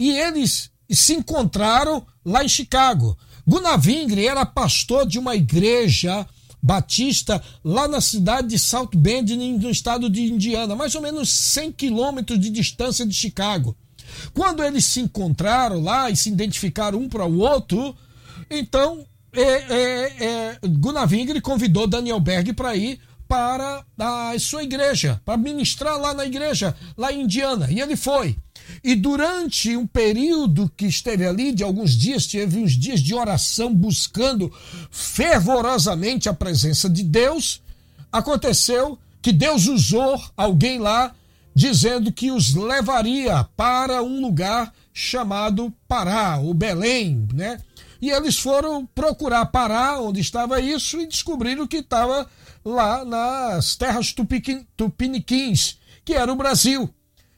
[0.00, 3.16] E eles se encontraram lá em Chicago.
[3.46, 6.26] Gunavingre era pastor de uma igreja
[6.60, 11.70] batista lá na cidade de South Bend, no estado de Indiana, mais ou menos 100
[11.70, 13.76] quilômetros de distância de Chicago.
[14.34, 17.96] Quando eles se encontraram lá e se identificaram um para o outro,
[18.50, 25.38] então é, é, é, Gunavingre convidou Daniel Berg para ir para a sua igreja, para
[25.38, 27.66] ministrar lá na igreja, lá em Indiana.
[27.70, 28.36] E ele foi.
[28.84, 33.74] E durante um período que esteve ali, de alguns dias, teve uns dias de oração,
[33.74, 34.52] buscando
[34.90, 37.62] fervorosamente a presença de Deus,
[38.12, 41.14] aconteceu que Deus usou alguém lá
[41.54, 47.58] dizendo que os levaria para um lugar chamado Pará, o Belém, né?
[48.02, 52.28] E eles foram procurar Pará, onde estava isso, e descobriram que estava
[52.64, 54.12] lá nas terras
[54.76, 56.92] tupiniquins, que era o Brasil.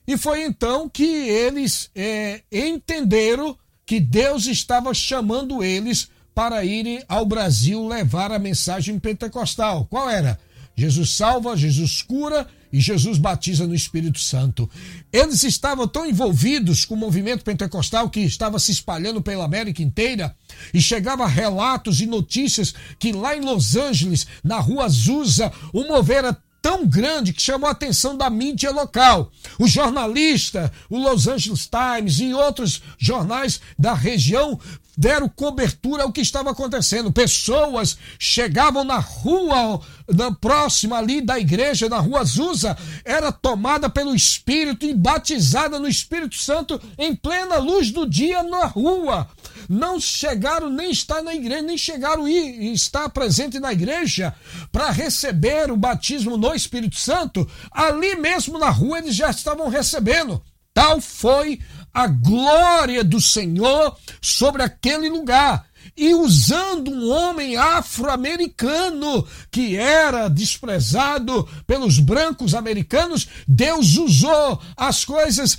[0.06, 7.26] E foi então que eles é, entenderam que Deus estava chamando eles para irem ao
[7.26, 9.86] Brasil levar a mensagem pentecostal.
[9.90, 10.40] Qual era?
[10.74, 14.68] Jesus salva, Jesus cura e Jesus batiza no Espírito Santo.
[15.12, 20.34] Eles estavam tão envolvidos com o movimento pentecostal que estava se espalhando pela América inteira
[20.74, 26.24] e chegava relatos e notícias que lá em Los Angeles, na rua Azusa, o mover
[26.64, 29.30] tão grande que chamou a atenção da mídia local.
[29.58, 34.58] O jornalista, o Los Angeles Times e outros jornais da região
[34.96, 37.12] deram cobertura ao que estava acontecendo.
[37.12, 44.14] Pessoas chegavam na rua na próxima ali da igreja, na rua Azusa, era tomada pelo
[44.14, 49.28] Espírito e batizada no Espírito Santo em plena luz do dia na rua
[49.68, 54.34] não chegaram nem estar na igreja, nem chegaram ir, estar presente na igreja
[54.70, 60.42] para receber o batismo no Espírito Santo, ali mesmo na rua eles já estavam recebendo.
[60.72, 61.60] Tal foi
[61.92, 65.64] a glória do Senhor sobre aquele lugar
[65.96, 75.56] e usando um homem afro-americano que era desprezado pelos brancos americanos, Deus usou as coisas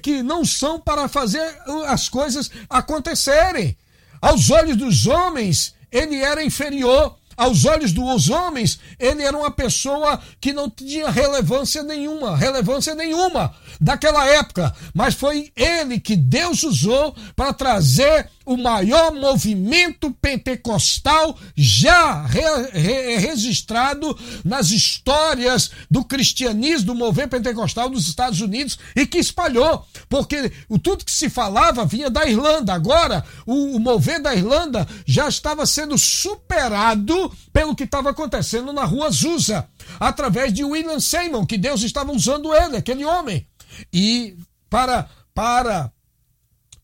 [0.00, 1.42] que não são para fazer
[1.88, 3.76] as coisas acontecerem.
[4.20, 7.16] Aos olhos dos homens, ele era inferior.
[7.34, 13.54] Aos olhos dos homens, ele era uma pessoa que não tinha relevância nenhuma, relevância nenhuma
[13.82, 22.22] daquela época, mas foi ele que Deus usou para trazer o maior movimento pentecostal já
[22.22, 22.40] re,
[22.72, 29.84] re, registrado nas histórias do cristianismo, do movimento pentecostal dos Estados Unidos e que espalhou,
[30.08, 32.72] porque tudo que se falava vinha da Irlanda.
[32.72, 38.84] Agora, o, o mover da Irlanda já estava sendo superado pelo que estava acontecendo na
[38.84, 39.68] rua Azusa,
[39.98, 43.46] através de William Seymour, que Deus estava usando ele, aquele homem.
[43.92, 44.36] E
[44.68, 45.90] para para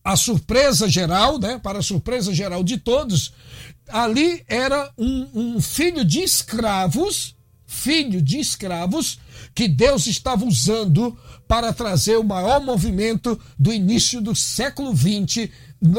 [0.02, 3.32] a surpresa geral, né, para a surpresa geral de todos,
[3.88, 9.18] ali era um, um filho de escravos, filho de escravos,
[9.54, 11.14] que Deus estava usando
[11.46, 15.50] para trazer o maior movimento do início do século XX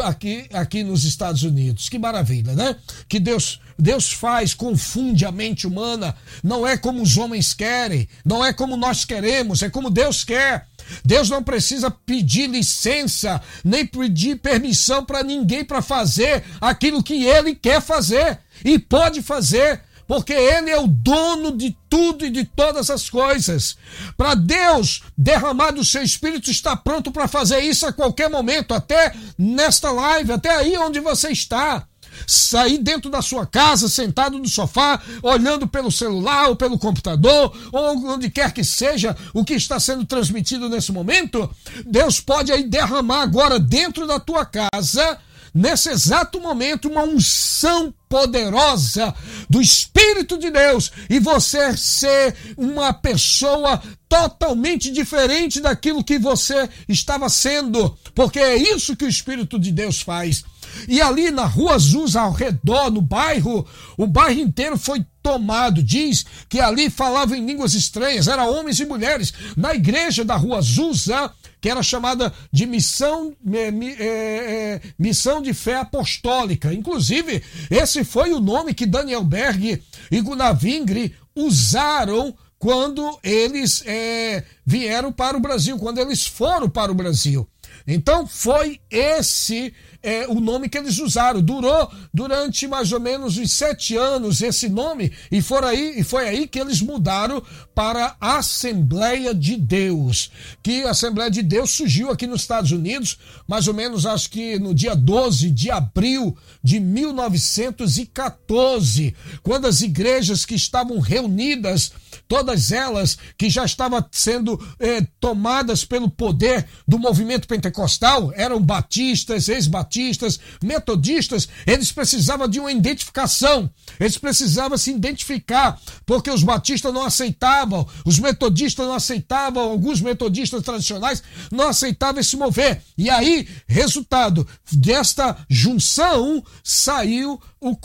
[0.04, 1.88] aqui, aqui nos Estados Unidos.
[1.88, 2.76] Que maravilha, né?
[3.08, 6.16] Que Deus, Deus faz, confunde a mente humana.
[6.44, 10.68] Não é como os homens querem, não é como nós queremos, é como Deus quer.
[11.04, 17.56] Deus não precisa pedir licença, nem pedir permissão para ninguém para fazer aquilo que ele
[17.56, 22.90] quer fazer e pode fazer, porque ele é o dono de tudo e de todas
[22.90, 23.78] as coisas.
[24.18, 29.14] Para Deus derramar do seu espírito está pronto para fazer isso a qualquer momento, até
[29.38, 31.88] nesta live, até aí onde você está
[32.28, 38.08] sair dentro da sua casa, sentado no sofá, olhando pelo celular ou pelo computador, ou
[38.08, 41.50] onde quer que seja o que está sendo transmitido nesse momento,
[41.86, 45.18] Deus pode aí derramar agora dentro da tua casa,
[45.54, 49.14] nesse exato momento, uma unção poderosa
[49.50, 57.30] do Espírito de Deus e você ser uma pessoa totalmente diferente daquilo que você estava
[57.30, 60.44] sendo, porque é isso que o Espírito de Deus faz.
[60.88, 63.66] E ali na Rua Azusa, ao redor, no bairro,
[63.98, 65.84] o bairro inteiro foi tomado.
[65.84, 69.34] Diz que ali falavam em línguas estranhas, eram homens e mulheres.
[69.56, 71.32] Na igreja da Rua Azusa,
[71.62, 76.74] que era chamada de missão, é, é, missão de fé apostólica.
[76.74, 84.44] Inclusive, esse foi o nome que Daniel Berg e Gunnar Vingre usaram quando eles é,
[84.66, 87.48] vieram para o Brasil, quando eles foram para o Brasil.
[87.88, 91.42] Então foi esse é, o nome que eles usaram.
[91.42, 96.28] Durou durante mais ou menos uns sete anos esse nome e, for aí, e foi
[96.28, 97.42] aí que eles mudaram
[97.80, 100.30] para Assembleia de Deus.
[100.62, 103.18] Que a Assembleia de Deus surgiu aqui nos Estados Unidos,
[103.48, 110.46] mais ou menos acho que no dia 12 de abril de 1914, quando as igrejas
[110.46, 111.94] que estavam reunidas,
[112.28, 119.48] todas elas que já estavam sendo eh, tomadas pelo poder do movimento pentecostal, eram batistas,
[119.48, 127.06] ex-batistas, metodistas, eles precisavam de uma identificação, eles precisavam se identificar, porque os batistas não
[127.06, 127.69] aceitavam,
[128.06, 132.82] os metodistas não aceitavam, alguns metodistas tradicionais não aceitavam esse mover.
[132.98, 137.76] E aí, resultado desta junção, saiu o,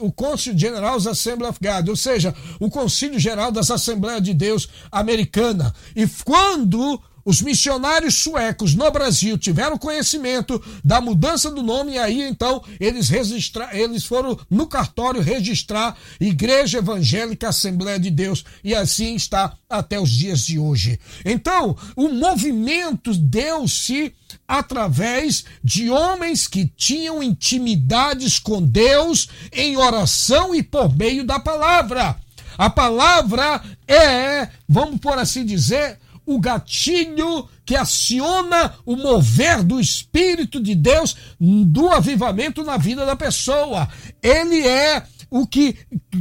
[0.00, 4.34] o Conselho General das Assembly of God, ou seja, o Conselho Geral das Assembleias de
[4.34, 5.74] Deus Americana.
[5.96, 12.22] E quando os missionários suecos no Brasil tiveram conhecimento da mudança do nome e aí
[12.22, 19.14] então eles registra, eles foram no cartório registrar Igreja Evangélica Assembleia de Deus e assim
[19.14, 20.98] está até os dias de hoje.
[21.24, 24.12] Então, o movimento deu-se
[24.46, 32.16] através de homens que tinham intimidades com Deus em oração e por meio da palavra.
[32.58, 40.60] A palavra é, vamos por assim dizer, o gatilho que aciona o mover do Espírito
[40.60, 43.88] de Deus do avivamento na vida da pessoa.
[44.22, 45.78] Ele é o que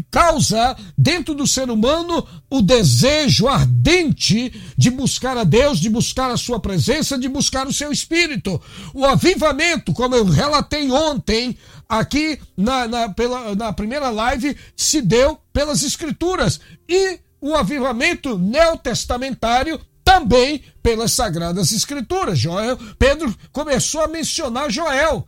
[0.10, 6.38] causa dentro do ser humano o desejo ardente de buscar a Deus, de buscar a
[6.38, 8.62] sua presença, de buscar o seu espírito.
[8.94, 11.58] O avivamento, como eu relatei ontem,
[11.90, 16.62] aqui na, na, pela, na primeira live, se deu pelas Escrituras.
[16.88, 19.78] E o avivamento neotestamentário
[20.12, 22.38] também pelas Sagradas Escrituras.
[22.38, 25.26] Joel, Pedro começou a mencionar Joel,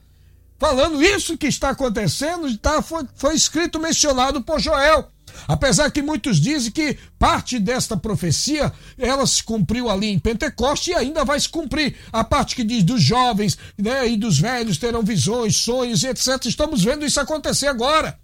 [0.59, 5.07] falando isso que está acontecendo, tá, foi, foi escrito, mencionado por Joel.
[5.47, 10.95] Apesar que muitos dizem que parte desta profecia ela se cumpriu ali em Pentecoste e
[10.95, 11.95] ainda vai se cumprir.
[12.11, 16.45] A parte que diz dos jovens né, e dos velhos terão visões, sonhos e etc.
[16.45, 18.19] Estamos vendo isso acontecer agora.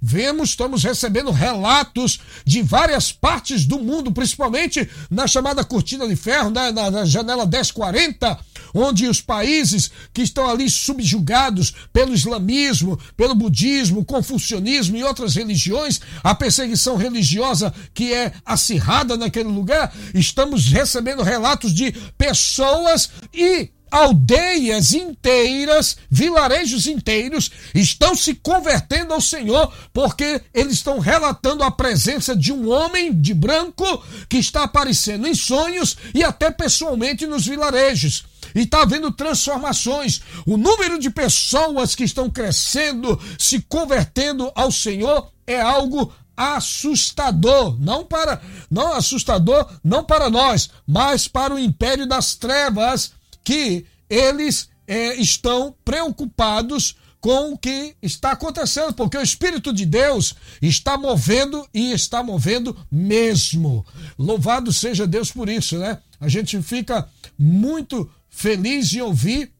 [0.00, 6.50] Vemos, estamos recebendo relatos de várias partes do mundo, principalmente na chamada cortina de ferro,
[6.50, 8.38] né, na, na janela 1040,
[8.74, 16.00] onde os países que estão ali subjugados pelo islamismo, pelo budismo, confucionismo e outras religiões,
[16.22, 24.92] a perseguição religiosa que é acirrada naquele lugar, estamos recebendo relatos de pessoas e aldeias
[24.92, 32.52] inteiras, vilarejos inteiros estão se convertendo ao Senhor porque eles estão relatando a presença de
[32.52, 38.24] um homem de branco que está aparecendo em sonhos e até pessoalmente nos vilarejos.
[38.54, 40.20] E está havendo transformações.
[40.46, 48.04] O número de pessoas que estão crescendo, se convertendo ao Senhor, é algo assustador, não
[48.04, 53.12] para não assustador, não para nós, mas para o império das trevas
[53.48, 60.34] que eles é, estão preocupados com o que está acontecendo, porque o Espírito de Deus
[60.60, 63.86] está movendo e está movendo mesmo.
[64.18, 65.98] Louvado seja Deus por isso, né?
[66.20, 69.50] A gente fica muito feliz em ouvir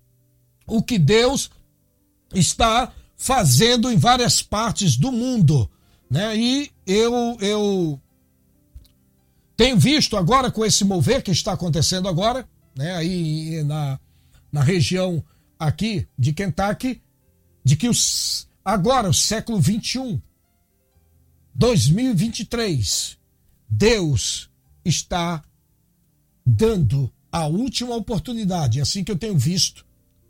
[0.67, 1.51] o que Deus
[2.35, 5.69] está fazendo em várias partes do mundo,
[6.11, 6.37] né?
[6.37, 7.99] E eu eu
[9.57, 12.47] tenho visto agora com esse mover que está acontecendo agora,
[12.79, 13.99] né, aí na,
[14.53, 15.25] na região
[15.59, 17.03] aqui de Kentucky,
[17.65, 20.23] de que os, agora, o século 21,
[21.57, 23.19] 2023,
[23.69, 24.49] Deus
[24.85, 25.43] está
[26.47, 29.85] dando a última oportunidade, assim que eu tenho visto,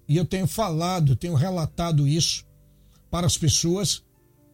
[0.09, 2.47] e eu tenho falado, tenho relatado isso
[3.11, 4.03] para as pessoas,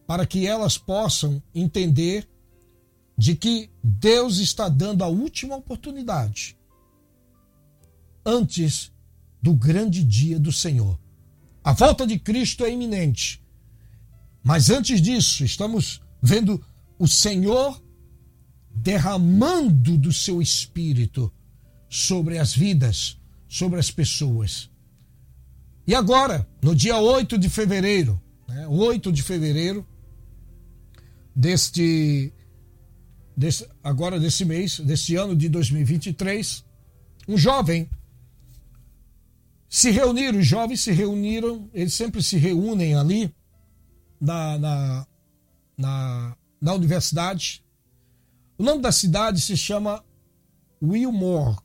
[0.05, 2.27] para que elas possam entender
[3.17, 6.57] de que Deus está dando a última oportunidade
[8.25, 8.91] antes
[9.41, 10.99] do grande dia do Senhor.
[11.63, 13.43] A volta de Cristo é iminente.
[14.43, 16.63] Mas antes disso, estamos vendo
[16.97, 17.81] o Senhor
[18.71, 21.31] derramando do seu espírito
[21.89, 23.17] sobre as vidas,
[23.47, 24.69] sobre as pessoas.
[25.87, 29.85] E agora, no dia 8 de fevereiro, né, 8 de fevereiro
[31.35, 32.33] deste,
[33.83, 36.63] agora desse mês, deste ano de 2023,
[37.27, 37.89] um jovem
[39.75, 43.35] se reuniram, os jovens se reuniram, eles sempre se reúnem ali
[44.21, 45.07] na, na,
[45.77, 47.61] na, na universidade,
[48.57, 50.01] O nome da cidade se chama
[50.81, 51.57] Wilmore.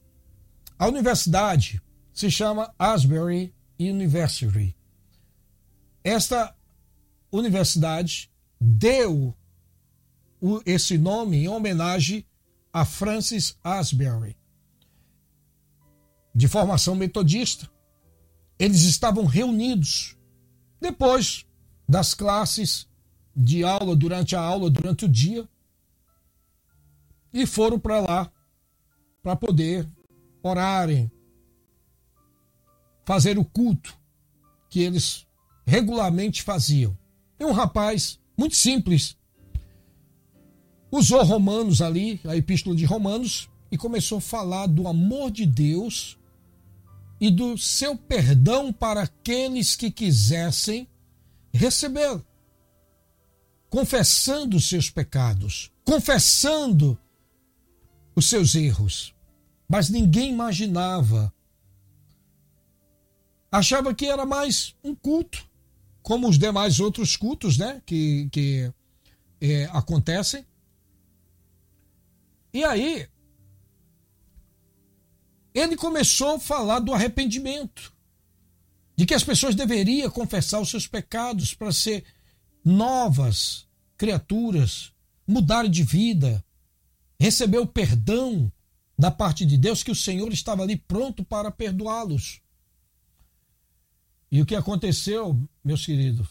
[0.76, 1.80] A universidade
[2.12, 4.76] se chama Asbury University.
[6.02, 6.52] Esta
[7.30, 8.28] universidade
[8.60, 9.32] deu
[10.66, 12.26] esse nome em homenagem
[12.72, 14.36] a Francis Asbury,
[16.34, 17.70] de formação metodista.
[18.60, 20.18] Eles estavam reunidos
[20.78, 21.46] depois
[21.88, 22.86] das classes
[23.34, 25.48] de aula, durante a aula, durante o dia,
[27.32, 28.32] e foram para lá
[29.22, 29.88] para poder
[30.42, 31.10] orarem,
[33.06, 33.98] fazer o culto
[34.68, 35.26] que eles
[35.66, 36.96] regularmente faziam.
[37.38, 39.16] E um rapaz muito simples
[40.92, 46.19] usou Romanos ali, a epístola de Romanos, e começou a falar do amor de Deus
[47.20, 50.88] e do seu perdão para aqueles que quisessem
[51.52, 52.24] recebê-lo.
[53.68, 56.98] Confessando os seus pecados, confessando
[58.16, 59.14] os seus erros.
[59.68, 61.32] Mas ninguém imaginava.
[63.52, 65.48] Achava que era mais um culto,
[66.02, 68.72] como os demais outros cultos né, que, que
[69.40, 70.44] é, acontecem.
[72.52, 73.08] E aí,
[75.54, 77.92] ele começou a falar do arrependimento,
[78.96, 82.04] de que as pessoas deveriam confessar os seus pecados para ser
[82.64, 84.92] novas criaturas,
[85.26, 86.44] mudarem de vida,
[87.18, 88.50] receber o perdão
[88.98, 92.40] da parte de Deus, que o Senhor estava ali pronto para perdoá-los.
[94.30, 96.28] E o que aconteceu, meus queridos,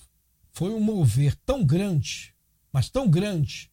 [0.51, 2.33] foi um mover tão grande,
[2.71, 3.71] mas tão grande,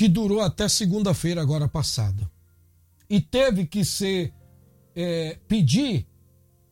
[0.00, 2.26] que durou até segunda-feira agora passada.
[3.06, 4.32] E teve que ser
[4.96, 6.06] é, pedir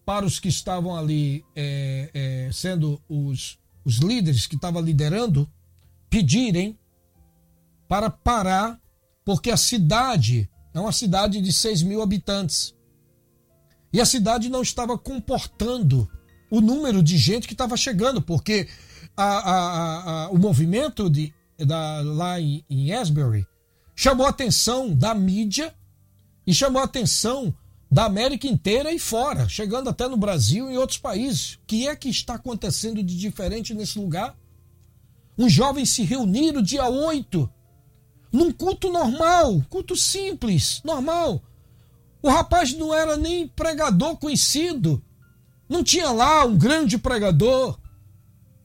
[0.03, 5.47] para os que estavam ali é, é, sendo os, os líderes que estavam liderando,
[6.09, 6.79] pedirem
[7.87, 8.81] para parar,
[9.27, 12.75] porque a cidade é uma cidade de 6 mil habitantes.
[13.93, 16.11] E a cidade não estava comportando
[16.51, 18.67] o número de gente que estava chegando, porque
[19.15, 23.47] a, a, a, o movimento de da, lá em, em Asbury
[23.95, 25.75] chamou a atenção da mídia
[26.47, 27.53] e chamou a atenção
[27.91, 31.55] da América inteira e fora, chegando até no Brasil e em outros países.
[31.55, 34.37] O que é que está acontecendo de diferente nesse lugar?
[35.37, 37.51] Os jovens se reuniram dia 8,
[38.33, 41.43] num culto normal, culto simples, normal.
[42.23, 45.03] O rapaz não era nem pregador conhecido,
[45.69, 47.79] não tinha lá um grande pregador,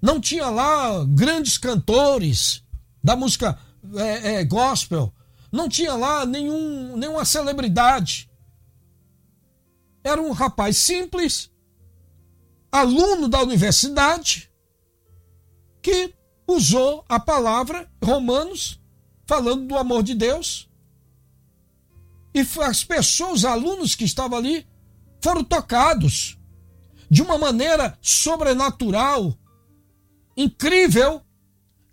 [0.02, 2.63] não tinha lá grandes cantores,
[3.04, 3.60] da música
[3.96, 5.14] é, é, gospel.
[5.52, 8.30] Não tinha lá nenhum, nenhuma celebridade.
[10.04, 11.52] Era um rapaz simples,
[12.72, 14.52] aluno da universidade,
[15.82, 16.14] que
[16.48, 18.82] usou a palavra Romanos,
[19.26, 20.70] falando do amor de Deus.
[22.34, 24.66] E as pessoas, os alunos que estavam ali,
[25.22, 26.38] foram tocados
[27.10, 29.38] de uma maneira sobrenatural,
[30.36, 31.22] incrível,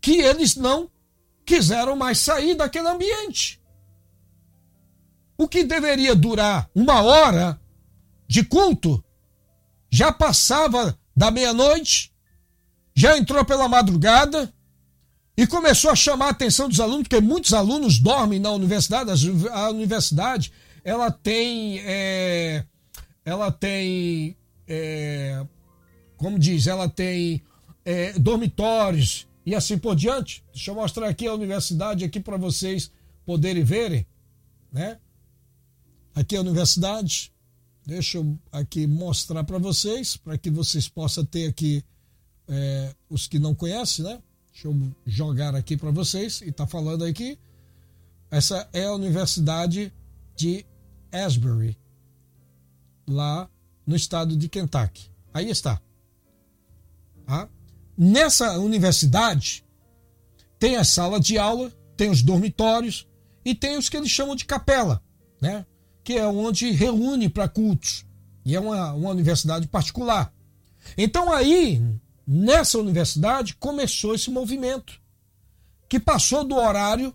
[0.00, 0.90] que eles não
[1.44, 3.60] quiseram mais sair daquele ambiente.
[5.36, 7.60] O que deveria durar uma hora
[8.28, 9.02] de culto
[9.90, 12.12] já passava da meia-noite,
[12.94, 14.52] já entrou pela madrugada
[15.36, 19.10] e começou a chamar a atenção dos alunos, porque muitos alunos dormem na universidade.
[19.50, 20.52] A universidade
[20.84, 22.64] ela tem, é,
[23.24, 24.36] ela tem,
[24.68, 25.44] é,
[26.16, 27.42] como diz, ela tem
[27.84, 30.44] é, dormitórios e assim por diante.
[30.52, 32.90] Deixa eu mostrar aqui a universidade aqui para vocês
[33.24, 34.06] poderem verem,
[34.72, 34.98] né?
[36.14, 37.32] Aqui a universidade.
[37.86, 41.82] Deixa eu aqui mostrar para vocês, para que vocês possam ter aqui
[42.48, 44.20] é, os que não conhecem, né?
[44.52, 47.38] Deixa eu jogar aqui para vocês e tá falando aqui.
[48.30, 49.92] Essa é a Universidade
[50.36, 50.64] de
[51.10, 51.76] Asbury,
[53.08, 53.48] lá
[53.86, 55.10] no estado de Kentucky.
[55.32, 55.80] Aí está.
[57.26, 57.48] Tá?
[58.02, 59.62] Nessa universidade,
[60.58, 63.06] tem a sala de aula, tem os dormitórios
[63.44, 65.02] e tem os que eles chamam de capela,
[65.38, 65.66] né?
[66.02, 68.06] que é onde reúne para cultos.
[68.42, 70.32] E é uma, uma universidade particular.
[70.96, 71.82] Então aí,
[72.26, 74.98] nessa universidade, começou esse movimento,
[75.86, 77.14] que passou do horário.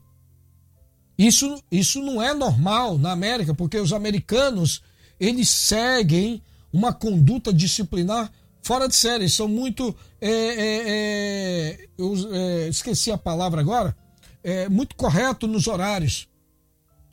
[1.18, 4.84] Isso, isso não é normal na América, porque os americanos
[5.20, 8.32] eles seguem uma conduta disciplinar
[8.66, 9.96] fora de série, são muito.
[10.28, 13.96] É, é, é, eu é, esqueci a palavra agora.
[14.44, 16.28] É, muito correto nos horários.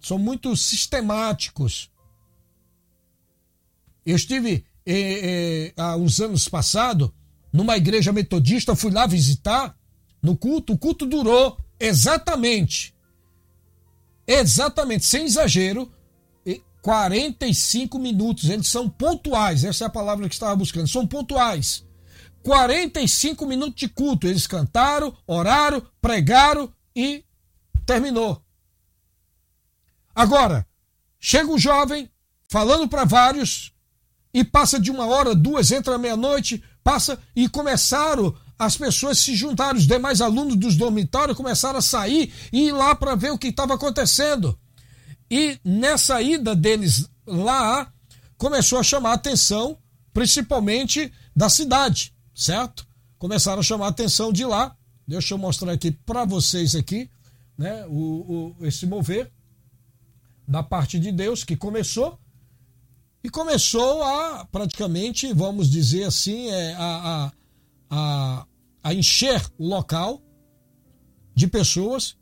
[0.00, 1.90] São muito sistemáticos.
[4.06, 4.64] Eu estive
[5.76, 7.10] há uns anos passados
[7.52, 9.76] numa igreja metodista, fui lá visitar
[10.22, 10.72] no culto.
[10.72, 12.94] O culto durou exatamente,
[14.26, 15.92] exatamente, sem exagero,
[16.80, 18.48] 45 minutos.
[18.48, 21.84] Eles são pontuais, essa é a palavra que estava buscando, são pontuais.
[22.42, 24.26] 45 minutos de culto.
[24.26, 27.24] Eles cantaram, oraram, pregaram e
[27.86, 28.42] terminou.
[30.14, 30.66] Agora,
[31.18, 32.10] chega um jovem
[32.48, 33.72] falando para vários
[34.34, 39.76] e passa de uma hora, duas, entra meia-noite, passa e começaram as pessoas se juntaram,
[39.76, 43.48] os demais alunos dos dormitórios começaram a sair e ir lá para ver o que
[43.48, 44.56] estava acontecendo.
[45.28, 47.92] E nessa ida deles lá,
[48.38, 49.76] começou a chamar a atenção,
[50.12, 52.86] principalmente da cidade, certo?
[53.18, 54.76] Começaram a chamar a atenção de lá.
[55.06, 57.08] Deixa eu mostrar aqui para vocês aqui,
[57.56, 59.32] né, o, o, esse mover
[60.46, 62.18] da parte de Deus que começou
[63.22, 67.32] e começou a praticamente, vamos dizer assim, é, a, a,
[67.90, 68.46] a,
[68.82, 70.20] a encher o local
[71.34, 72.16] de pessoas.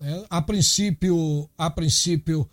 [0.00, 2.50] É, a princípio, a princípio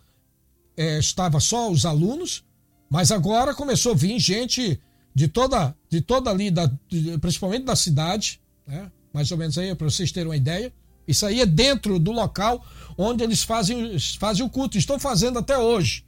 [0.78, 2.44] é, estava só os alunos,
[2.90, 4.80] mas agora começou a vir gente
[5.20, 6.72] de toda, de toda ali, da,
[7.20, 8.90] principalmente da cidade, né?
[9.14, 10.72] mais ou menos aí, para vocês terem uma ideia.
[11.06, 12.66] Isso aí é dentro do local
[12.98, 16.06] onde eles fazem, fazem o culto, estão fazendo até hoje.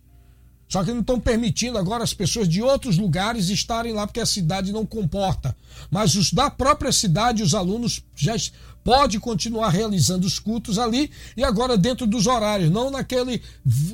[0.70, 4.26] Só que não estão permitindo agora as pessoas de outros lugares estarem lá porque a
[4.26, 5.58] cidade não comporta.
[5.90, 8.36] Mas os da própria cidade, os alunos já
[8.82, 13.42] pode continuar realizando os cultos ali e agora dentro dos horários, não naquele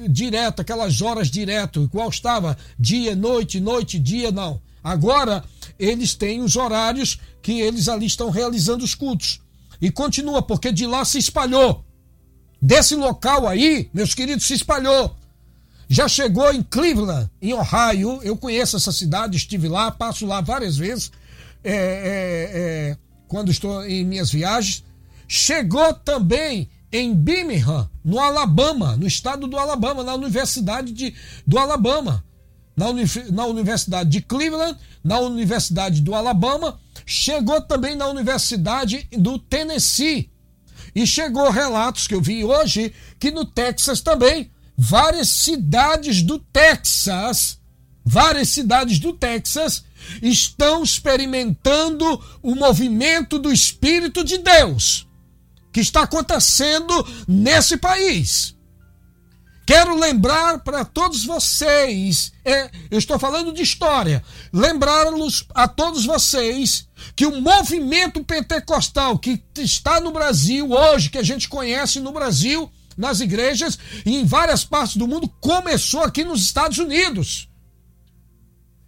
[0.07, 4.61] direto, aquelas horas direto, igual estava dia, noite, noite, dia, não.
[4.89, 5.43] Agora
[5.77, 9.41] eles têm os horários que eles ali estão realizando os cultos.
[9.81, 11.83] E continua, porque de lá se espalhou.
[12.61, 15.15] Desse local aí, meus queridos, se espalhou
[15.89, 18.19] já chegou em Cleveland, em Ohio.
[18.21, 21.11] Eu conheço essa cidade, estive lá, passo lá várias vezes
[21.63, 24.83] é, é, é, quando estou em minhas viagens.
[25.27, 31.13] Chegou também em Birmingham, no Alabama, no estado do Alabama, na Universidade de,
[31.45, 32.23] do Alabama.
[32.77, 39.39] Na, uni, na Universidade de Cleveland, na Universidade do Alabama, chegou também na Universidade do
[39.39, 40.29] Tennessee.
[40.95, 47.59] E chegou relatos que eu vi hoje que no Texas também várias cidades do Texas,
[48.05, 49.83] várias cidades do Texas
[50.21, 55.07] estão experimentando o movimento do Espírito de Deus
[55.77, 58.56] que está acontecendo nesse país.
[59.67, 66.87] Quero lembrar para todos vocês, é, eu estou falando de história, lembrá-los a todos vocês
[67.13, 72.71] que o movimento pentecostal que está no Brasil hoje, que a gente conhece no Brasil,
[72.95, 77.49] nas igrejas e em várias partes do mundo, começou aqui nos Estados Unidos.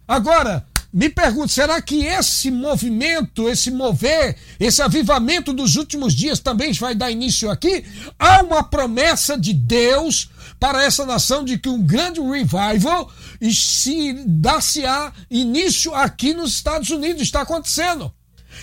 [0.08, 6.72] Agora, me pergunto, será que esse movimento, esse mover, esse avivamento dos últimos dias também
[6.72, 7.84] vai dar início aqui?
[8.18, 13.10] Há uma promessa de Deus para essa nação de que um grande revival
[13.52, 18.12] se dá-se-á início aqui nos Estados Unidos, está acontecendo.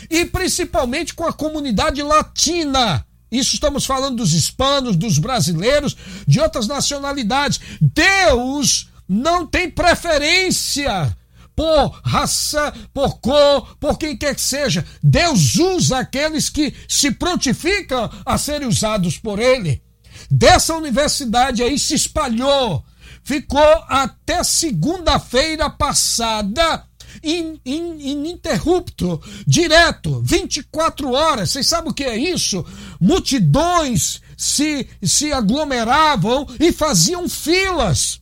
[0.10, 3.06] E principalmente com a comunidade latina.
[3.32, 5.96] Isso estamos falando dos hispanos, dos brasileiros,
[6.28, 7.60] de outras nacionalidades.
[7.82, 11.16] Deus não tem preferência
[11.58, 14.86] por raça, por cor, por quem quer que seja.
[15.02, 19.82] Deus usa aqueles que se prontificam a serem usados por Ele.
[20.30, 22.86] Dessa universidade aí se espalhou,
[23.24, 26.86] ficou até segunda-feira passada
[27.24, 31.50] in, in, ininterrupto, direto, 24 horas.
[31.50, 32.64] Vocês sabem o que é isso?
[33.02, 38.22] Multidões se, se aglomeravam e faziam filas.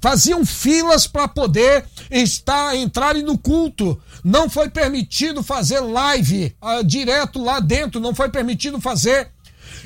[0.00, 4.00] Faziam filas para poder estar entrarem no culto.
[4.22, 9.30] Não foi permitido fazer live uh, direto lá dentro, não foi permitido fazer.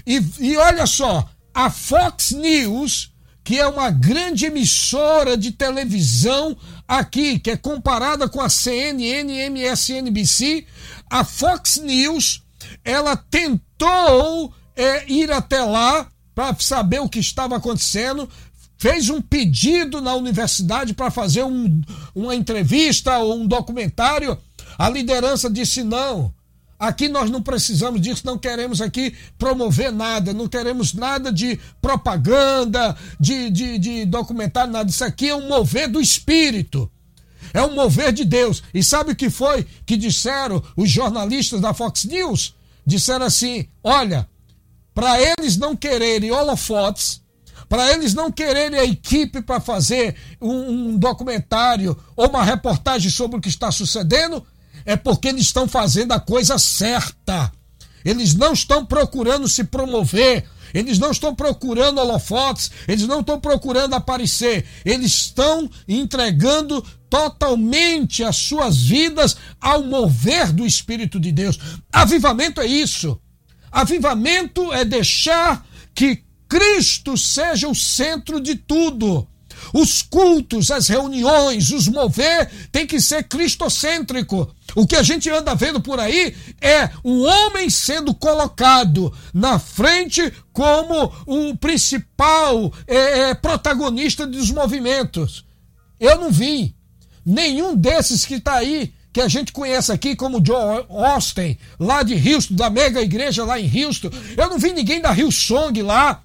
[0.07, 3.13] E, e olha só, a Fox News
[3.45, 6.57] que é uma grande emissora de televisão
[6.87, 10.67] aqui, que é comparada com a CNN, MSNBC,
[11.11, 12.43] a Fox News,
[12.85, 18.29] ela tentou é, ir até lá para saber o que estava acontecendo,
[18.83, 21.81] fez um pedido na universidade para fazer um,
[22.13, 24.37] uma entrevista ou um documentário.
[24.77, 26.35] A liderança disse não.
[26.81, 32.97] Aqui nós não precisamos disso, não queremos aqui promover nada, não queremos nada de propaganda,
[33.21, 34.91] de, de, de documentário, nada.
[34.91, 36.91] Isso aqui é um mover do Espírito.
[37.55, 38.65] É um mover de Deus.
[38.75, 42.57] E sabe o que foi que disseram os jornalistas da Fox News?
[42.85, 44.29] Disseram assim: olha,
[44.93, 47.22] para eles não quererem holofotes,
[47.73, 53.39] para eles não quererem a equipe para fazer um, um, documentário ou uma reportagem sobre
[53.39, 54.47] o que está sucedendo,
[54.85, 57.51] é porque eles estão fazendo a coisa certa.
[58.05, 60.45] Eles não estão procurando se promover,
[60.75, 68.37] eles não estão procurando holofotes, eles não estão procurando aparecer, eles estão entregando totalmente as
[68.37, 71.59] suas vidas ao mover do Espírito de Deus.
[71.91, 73.19] Avivamento é isso.
[73.71, 79.27] Avivamento é deixar que Cristo seja o centro de tudo.
[79.73, 84.55] Os cultos, as reuniões, os mover tem que ser cristocêntrico.
[84.77, 90.31] O que a gente anda vendo por aí é o homem sendo colocado na frente
[90.53, 95.47] como o principal é, é, protagonista dos movimentos.
[95.99, 96.75] Eu não vi
[97.25, 102.13] nenhum desses que está aí, que a gente conhece aqui como Joe Austin, lá de
[102.13, 104.11] Houston, da mega igreja lá em Houston.
[104.37, 106.23] Eu não vi ninguém da Hillsong lá.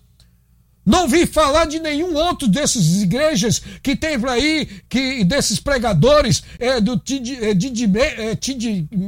[0.87, 6.41] Não vi falar de nenhum outro desses igrejas que tem por aí, que, desses pregadores,
[6.57, 8.37] é, do Tid, é, é,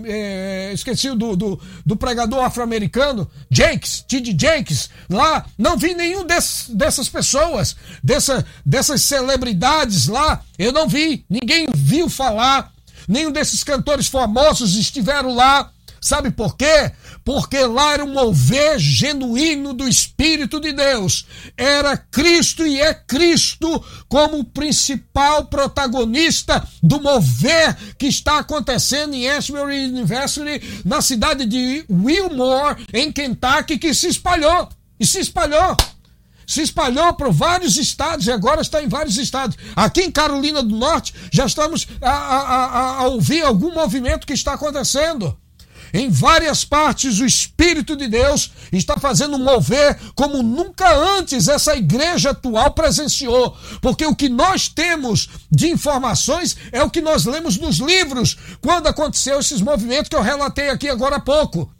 [0.05, 5.45] é, esqueci do, do, do pregador afro-americano, Jakes, Tid Jakes, lá.
[5.57, 10.43] Não vi nenhum desses, dessas pessoas, dessa, dessas celebridades lá.
[10.57, 12.73] Eu não vi, ninguém viu falar.
[13.07, 15.71] Nenhum desses cantores famosos estiveram lá.
[16.02, 16.91] Sabe por quê?
[17.24, 21.26] Porque lá era um mover genuíno do Espírito de Deus.
[21.58, 29.86] Era Cristo e é Cristo como principal protagonista do mover que está acontecendo em Ashbury
[29.86, 34.70] University, na cidade de Wilmore, em Kentucky, que se espalhou.
[35.00, 35.78] E se espalhou
[36.50, 39.56] se espalhou para vários estados e agora está em vários estados.
[39.76, 44.34] Aqui em Carolina do Norte já estamos a, a, a, a ouvir algum movimento que
[44.34, 45.38] está acontecendo.
[45.94, 52.32] Em várias partes, o Espírito de Deus está fazendo mover como nunca antes essa igreja
[52.32, 53.58] atual presenciou.
[53.82, 58.88] Porque o que nós temos de informações é o que nós lemos nos livros, quando
[58.88, 61.72] aconteceu esses movimentos que eu relatei aqui agora há pouco.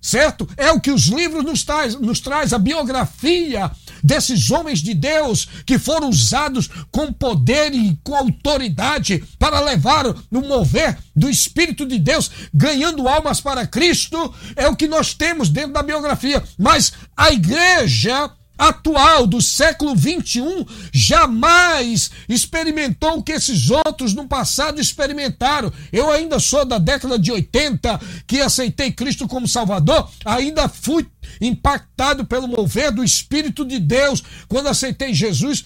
[0.00, 0.48] Certo?
[0.56, 3.70] É o que os livros nos traz, nos traz a biografia
[4.06, 10.40] desses homens de Deus que foram usados com poder e com autoridade para levar no
[10.42, 15.72] mover do Espírito de Deus, ganhando almas para Cristo, é o que nós temos dentro
[15.72, 16.42] da biografia.
[16.56, 24.80] Mas a igreja atual do século 21 jamais experimentou o que esses outros no passado
[24.80, 25.72] experimentaram.
[25.92, 31.06] Eu ainda sou da década de 80 que aceitei Cristo como Salvador, ainda fui
[31.40, 35.64] impactado pelo mover do Espírito de Deus quando aceitei Jesus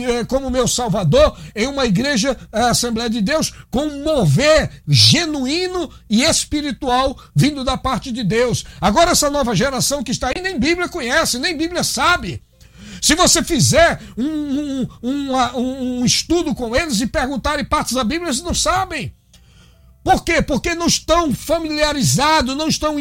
[0.00, 5.90] eh, como meu Salvador em uma igreja eh, Assembleia de Deus com um mover genuíno
[6.08, 8.64] e espiritual vindo da parte de Deus.
[8.80, 12.27] Agora essa nova geração que está aí nem Bíblia conhece, nem Bíblia sabe.
[13.00, 18.28] Se você fizer um, um, um, um estudo com eles e perguntarem partes da Bíblia,
[18.28, 19.14] eles não sabem.
[20.02, 20.40] Por quê?
[20.40, 22.96] Porque não estão familiarizados, não estão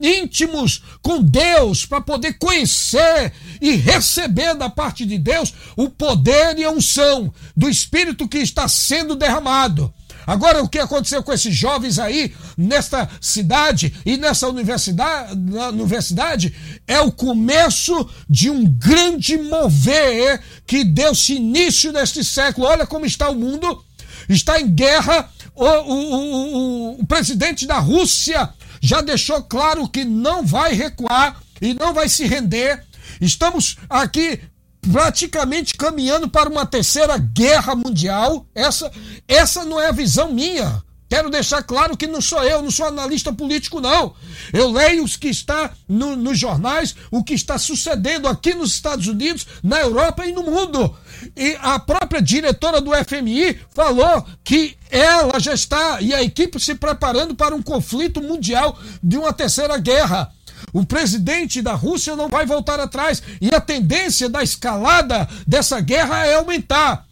[0.00, 6.64] íntimos com Deus para poder conhecer e receber da parte de Deus o poder e
[6.64, 9.92] a unção do Espírito que está sendo derramado.
[10.30, 15.36] Agora, o que aconteceu com esses jovens aí, nesta cidade e nessa universidade,
[15.72, 16.54] universidade
[16.86, 22.68] é o começo de um grande mover que deu-se início neste século.
[22.68, 23.84] Olha como está o mundo,
[24.28, 25.28] está em guerra.
[25.52, 28.50] O, o, o, o presidente da Rússia
[28.80, 32.84] já deixou claro que não vai recuar e não vai se render.
[33.20, 34.38] Estamos aqui
[34.80, 38.46] praticamente caminhando para uma terceira guerra mundial.
[38.54, 38.90] Essa,
[39.28, 40.82] essa não é a visão minha.
[41.10, 44.14] Quero deixar claro que não sou eu, não sou analista político, não.
[44.52, 49.08] Eu leio o que está no, nos jornais, o que está sucedendo aqui nos Estados
[49.08, 50.96] Unidos, na Europa e no mundo.
[51.36, 56.76] E a própria diretora do FMI falou que ela já está e a equipe se
[56.76, 60.32] preparando para um conflito mundial de uma terceira guerra.
[60.72, 66.26] O presidente da Rússia não vai voltar atrás e a tendência da escalada dessa guerra
[66.26, 67.06] é aumentar.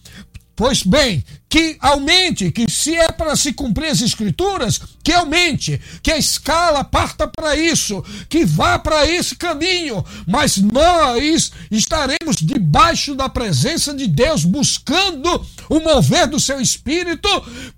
[0.54, 6.12] Pois bem, que aumente, que se é para se cumprir as escrituras, que aumente, que
[6.12, 13.28] a escala parta para isso, que vá para esse caminho, mas nós estaremos debaixo da
[13.28, 17.28] presença de Deus, buscando o mover do seu espírito,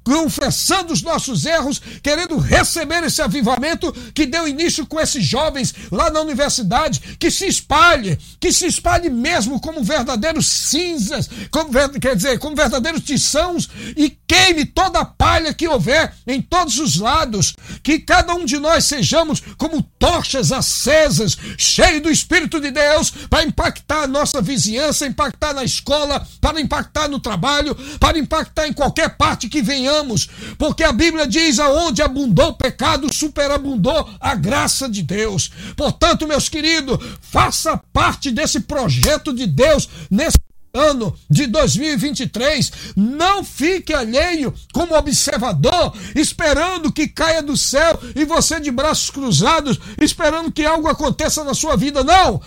[0.03, 6.11] confessando os nossos erros, querendo receber esse avivamento que deu início com esses jovens lá
[6.11, 12.39] na universidade, que se espalhe, que se espalhe mesmo como verdadeiros cinzas, como, quer dizer,
[12.41, 13.60] como verdadeiros tição
[13.97, 17.55] E queime toda a palha que houver em todos os lados.
[17.83, 23.45] Que cada um de nós sejamos como tochas acesas, cheios do Espírito de Deus, para
[23.45, 29.17] impactar a nossa vizinhança, impactar na escola, para impactar no trabalho, para impactar em qualquer
[29.17, 30.29] parte que venhamos.
[30.59, 35.51] Porque a Bíblia diz: aonde abundou o pecado, superabundou a graça de Deus.
[35.77, 40.39] Portanto, meus queridos, faça parte desse projeto de Deus nesse
[40.73, 48.61] ano de 2023, não fique alheio como observador, esperando que caia do céu e você
[48.61, 52.05] de braços cruzados, esperando que algo aconteça na sua vida.
[52.05, 52.41] Não!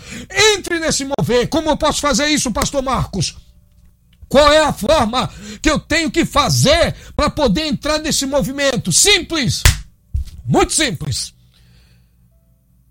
[0.55, 1.47] Entre nesse mover.
[1.49, 3.35] Como eu posso fazer isso, pastor Marcos?
[4.29, 5.29] Qual é a forma
[5.61, 8.91] que eu tenho que fazer para poder entrar nesse movimento?
[8.91, 9.61] Simples!
[10.45, 11.33] Muito simples.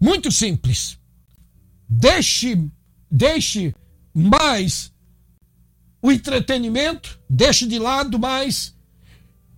[0.01, 0.99] Muito simples.
[1.89, 2.59] Deixe,
[3.11, 3.75] deixe
[4.15, 4.92] mais
[6.03, 8.75] o entretenimento, deixe de lado mais,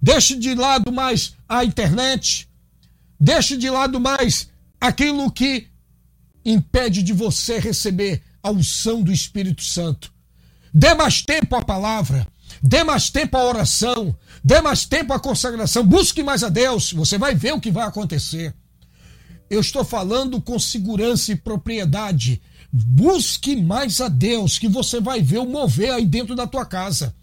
[0.01, 2.47] deixe de lado mais a internet,
[3.19, 5.67] deixe de lado mais aquilo que
[6.45, 10.13] impede de você receber a unção do Espírito Santo.
[10.73, 12.27] Dê mais tempo à palavra,
[12.63, 14.15] dê mais tempo à oração,
[14.45, 17.87] dê mais tempo à consagração, busque mais a Deus, você vai ver o que vai
[17.87, 18.55] acontecer.
[19.49, 22.43] Eu estou falando com segurança e propriedade
[22.77, 27.15] Busque mais a Deus, que você vai ver o mover aí dentro da tua casa.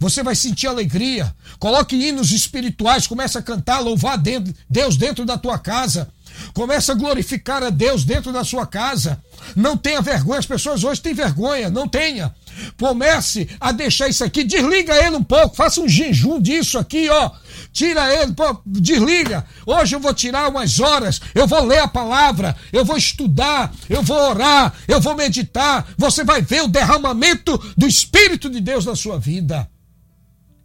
[0.00, 1.32] Você vai sentir alegria.
[1.60, 4.20] Coloque hinos espirituais, comece a cantar, louvar
[4.68, 6.08] Deus dentro da tua casa.
[6.52, 9.22] Comece a glorificar a Deus dentro da sua casa.
[9.54, 10.40] Não tenha vergonha.
[10.40, 11.70] As pessoas hoje têm vergonha.
[11.70, 12.34] Não tenha.
[12.78, 14.44] Comece a deixar isso aqui.
[14.44, 15.56] Desliga ele um pouco.
[15.56, 17.30] Faça um jejum disso aqui, ó.
[17.72, 19.44] Tira ele, pô, desliga.
[19.66, 21.20] Hoje eu vou tirar umas horas.
[21.34, 22.56] Eu vou ler a palavra.
[22.72, 23.72] Eu vou estudar.
[23.88, 24.74] Eu vou orar.
[24.86, 25.86] Eu vou meditar.
[25.96, 29.68] Você vai ver o derramamento do Espírito de Deus na sua vida.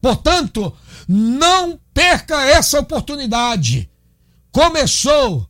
[0.01, 0.75] Portanto,
[1.07, 3.89] não perca essa oportunidade.
[4.51, 5.47] Começou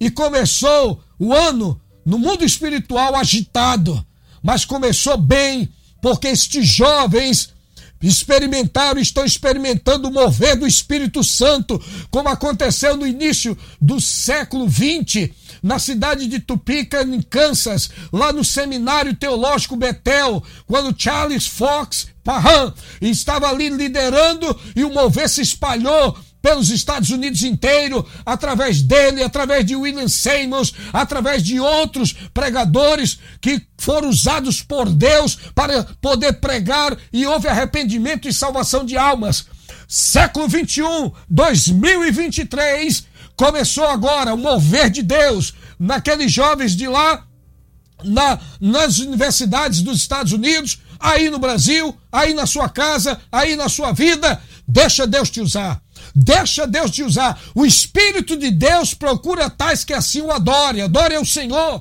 [0.00, 4.04] e começou o ano no mundo espiritual agitado,
[4.42, 5.68] mas começou bem,
[6.00, 7.52] porque estes jovens
[8.00, 15.30] experimentaram, estão experimentando o mover do Espírito Santo, como aconteceu no início do século XX,
[15.62, 22.72] na cidade de Topeka, em Kansas, lá no Seminário Teológico Betel, quando Charles Fox Parham
[23.00, 29.64] estava ali liderando e o mover se espalhou pelos Estados Unidos inteiro, através dele, através
[29.64, 36.96] de William Seymour, através de outros pregadores que foram usados por Deus para poder pregar
[37.12, 39.46] e houve arrependimento e salvação de almas.
[39.86, 47.24] Século 21, 2023, começou agora o mover de Deus naqueles jovens de lá,
[48.04, 53.68] na, nas universidades dos Estados Unidos, aí no Brasil, aí na sua casa, aí na
[53.68, 54.40] sua vida.
[54.66, 55.80] Deixa Deus te usar.
[56.20, 57.40] Deixa Deus te usar.
[57.54, 60.82] O Espírito de Deus procura tais que assim o adore.
[60.82, 61.80] Adore ao Senhor.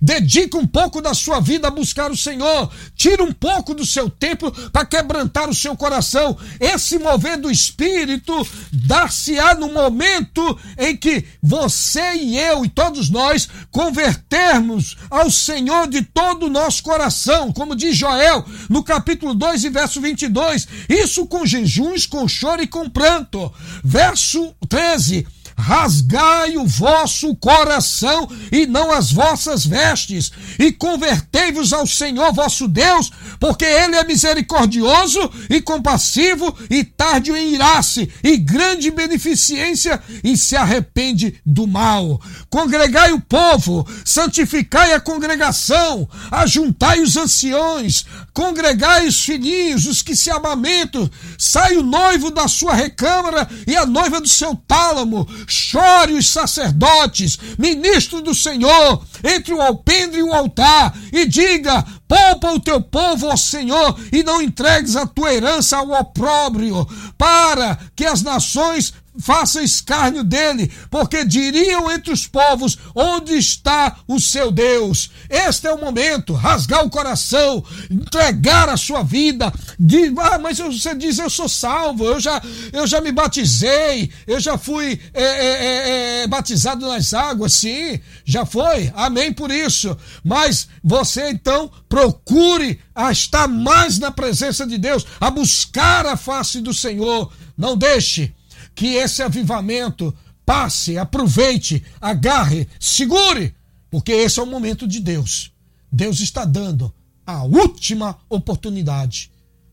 [0.00, 2.70] Dedica um pouco da sua vida a buscar o Senhor.
[2.94, 6.36] Tira um pouco do seu tempo para quebrantar o seu coração.
[6.60, 13.48] Esse mover do Espírito dar-se-á no momento em que você e eu e todos nós
[13.70, 19.70] convertermos ao Senhor de todo o nosso coração, como diz Joel no capítulo 2 e
[19.70, 20.68] verso 22.
[20.88, 23.52] Isso com jejuns, com choro e com pranto.
[23.82, 25.26] Verso 13
[25.56, 33.10] rasgai o vosso coração e não as vossas vestes, e convertei-vos ao Senhor vosso Deus,
[33.40, 40.56] porque ele é misericordioso e compassivo e tarde em irar-se, e grande beneficência e se
[40.56, 42.20] arrepende do mal.
[42.50, 50.30] Congregai o povo, santificai a congregação, ajuntai os anciões, congregai os filhinhos, os que se
[50.30, 56.28] amamentam, sai o noivo da sua recâmara e a noiva do seu tálamo, chore os
[56.28, 62.80] sacerdotes, ministros do Senhor, entre o alpendre e o altar, e diga: poupa o teu
[62.80, 66.86] povo, ó Senhor, e não entregues a tua herança ao opróbrio,
[67.18, 74.20] para que as nações faça escárnio dele, porque diriam entre os povos: onde está o
[74.20, 75.10] seu Deus?
[75.28, 79.52] Este é o momento, rasgar o coração, entregar a sua vida.
[79.78, 82.40] De, ah, mas você diz: eu sou salvo, eu já,
[82.72, 88.00] eu já me batizei, eu já fui é, é, é, é batizado nas águas, sim,
[88.24, 89.96] já foi, amém por isso.
[90.24, 96.60] Mas você então procure a estar mais na presença de Deus, a buscar a face
[96.60, 97.32] do Senhor.
[97.56, 98.34] Não deixe
[98.76, 100.14] que esse avivamento
[100.44, 103.54] passe, aproveite, agarre, segure,
[103.90, 105.50] porque esse é o momento de Deus.
[105.90, 106.94] Deus está dando
[107.26, 109.32] a última oportunidade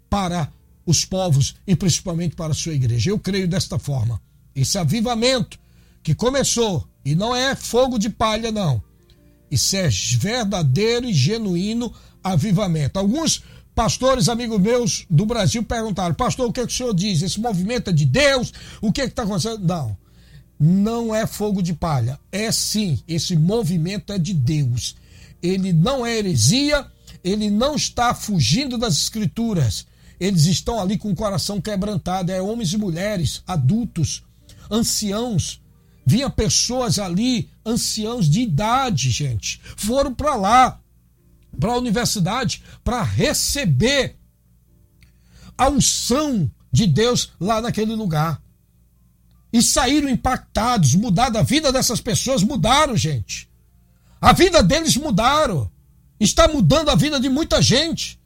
[0.09, 0.49] para
[0.85, 3.11] os povos e principalmente para a sua igreja.
[3.11, 4.21] Eu creio desta forma.
[4.55, 5.59] Esse avivamento
[6.01, 8.81] que começou, e não é fogo de palha, não.
[9.51, 11.93] Isso é verdadeiro e genuíno
[12.23, 12.97] avivamento.
[12.97, 13.43] Alguns
[13.76, 17.21] pastores, amigos meus do Brasil, perguntaram: Pastor, o que, é que o senhor diz?
[17.21, 18.53] Esse movimento é de Deus?
[18.82, 19.65] O que é está acontecendo?
[19.65, 19.97] Não,
[20.59, 22.19] não é fogo de palha.
[22.32, 24.95] É sim, esse movimento é de Deus.
[25.41, 26.86] Ele não é heresia,
[27.24, 29.86] ele não está fugindo das escrituras.
[30.19, 32.32] Eles estão ali com o coração quebrantado.
[32.32, 34.24] É homens e mulheres, adultos,
[34.71, 35.61] anciãos.
[36.05, 39.59] Vinha pessoas ali, anciãos de idade, gente.
[39.76, 40.80] Foram para lá,
[41.59, 44.17] para a universidade, para receber
[45.57, 48.41] a unção de Deus lá naquele lugar.
[49.51, 53.47] E saíram impactados, mudaram a vida dessas pessoas, mudaram, gente.
[54.19, 55.69] A vida deles mudaram.
[56.19, 58.19] Está mudando a vida de muita gente.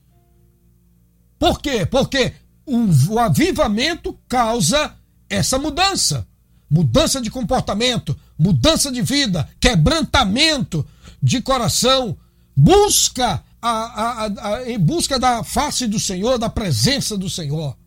[1.40, 1.86] Por quê?
[1.86, 2.34] Porque
[2.66, 4.96] o, avivamento causa
[5.30, 6.28] essa mudança.
[6.70, 10.86] Mudança de comportamento, mudança de vida, quebrantamento
[11.24, 12.18] de coração,
[12.58, 17.78] busca a, a, a, em busca da face do Senhor, da presença do Senhor.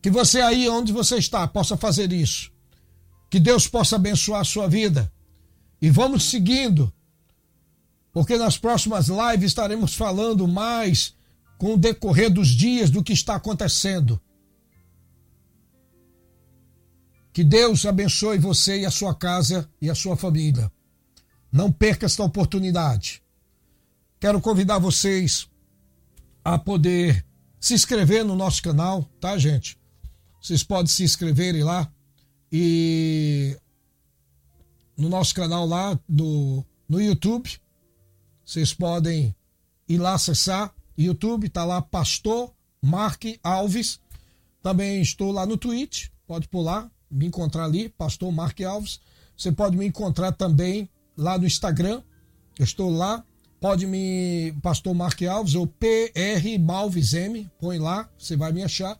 [0.00, 2.52] Que você aí onde você está possa fazer isso.
[3.28, 5.12] Que Deus possa abençoar a sua vida.
[5.82, 6.92] E vamos seguindo,
[8.12, 11.14] porque nas próximas lives estaremos falando mais
[11.56, 14.20] com o decorrer dos dias do que está acontecendo.
[17.32, 20.70] Que Deus abençoe você e a sua casa e a sua família.
[21.50, 23.22] Não perca esta oportunidade.
[24.20, 25.48] Quero convidar vocês
[26.44, 27.24] a poder
[27.60, 29.78] se inscrever no nosso canal, tá, gente?
[30.40, 31.90] Vocês podem se inscreverem lá
[32.50, 33.56] e
[34.96, 37.50] no nosso canal lá no, no YouTube.
[38.44, 39.34] Vocês podem
[39.88, 44.00] ir lá acessar YouTube, tá lá Pastor Mark Alves.
[44.62, 49.00] Também estou lá no Twitch, pode pular, me encontrar ali, Pastor Mark Alves.
[49.36, 50.88] Você pode me encontrar também
[51.18, 52.00] lá no Instagram.
[52.58, 53.24] Eu estou lá,
[53.60, 58.98] pode me Pastor Mark Alves ou PR Malves M, põe lá, você vai me achar.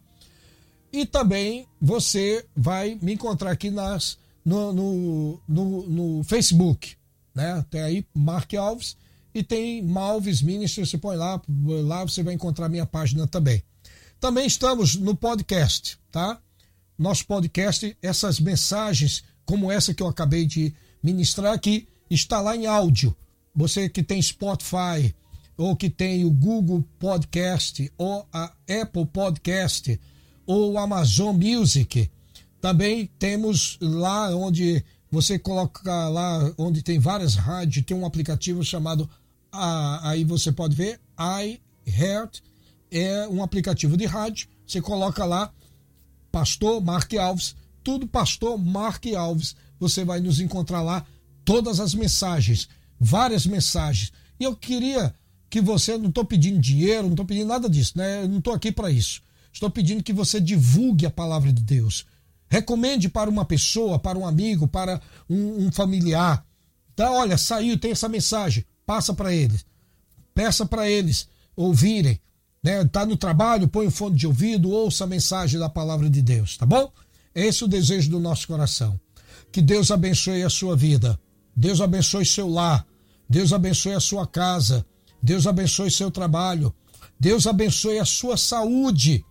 [0.93, 6.97] E também você vai me encontrar aqui nas no, no, no, no Facebook,
[7.35, 7.65] né?
[7.71, 8.97] Tem aí Mark Alves
[9.35, 11.41] e tem Malves Ministries, você põe lá,
[11.85, 13.63] lá você vai encontrar minha página também.
[14.19, 16.41] Também estamos no podcast, tá?
[16.99, 22.67] Nosso podcast, essas mensagens como essa que eu acabei de ministrar aqui, está lá em
[22.67, 23.17] áudio.
[23.55, 25.15] Você que tem Spotify,
[25.57, 28.53] ou que tem o Google Podcast, ou a
[28.83, 30.01] Apple Podcast,
[30.47, 32.11] ou o Amazon Music.
[32.61, 39.09] Também temos lá onde você coloca lá onde tem várias rádios, tem um aplicativo chamado
[39.51, 42.41] aí você pode ver iHeart
[42.91, 44.49] é um aplicativo de rádio.
[44.67, 45.53] Você coloca lá
[46.31, 49.57] Pastor Mark Alves, tudo Pastor Mark Alves.
[49.79, 51.05] Você vai nos encontrar lá
[51.49, 52.69] todas as mensagens,
[53.01, 54.13] várias mensagens.
[54.39, 55.15] E eu queria
[55.49, 58.23] que você, não estou pedindo dinheiro, não estou pedindo nada disso, né?
[58.23, 59.23] Eu não estou aqui para isso.
[59.51, 62.05] Estou pedindo que você divulgue a palavra de Deus.
[62.51, 66.45] Recomende para uma pessoa, para um amigo, para um, um familiar.
[66.95, 68.63] Tá, olha, saiu, tem essa mensagem.
[68.85, 69.65] Passa para eles.
[70.35, 72.21] Peça para eles ouvirem.
[72.63, 72.85] Né?
[72.85, 76.59] Tá no trabalho, põe o fone de ouvido, ouça a mensagem da palavra de Deus,
[76.59, 76.93] tá bom?
[77.35, 79.01] Esse é o desejo do nosso coração.
[79.51, 81.19] Que Deus abençoe a sua vida.
[81.59, 82.87] Deus abençoe seu lar.
[83.29, 84.87] Deus abençoe a sua casa.
[85.21, 86.73] Deus abençoe seu trabalho.
[87.19, 89.25] Deus abençoe a sua saúde.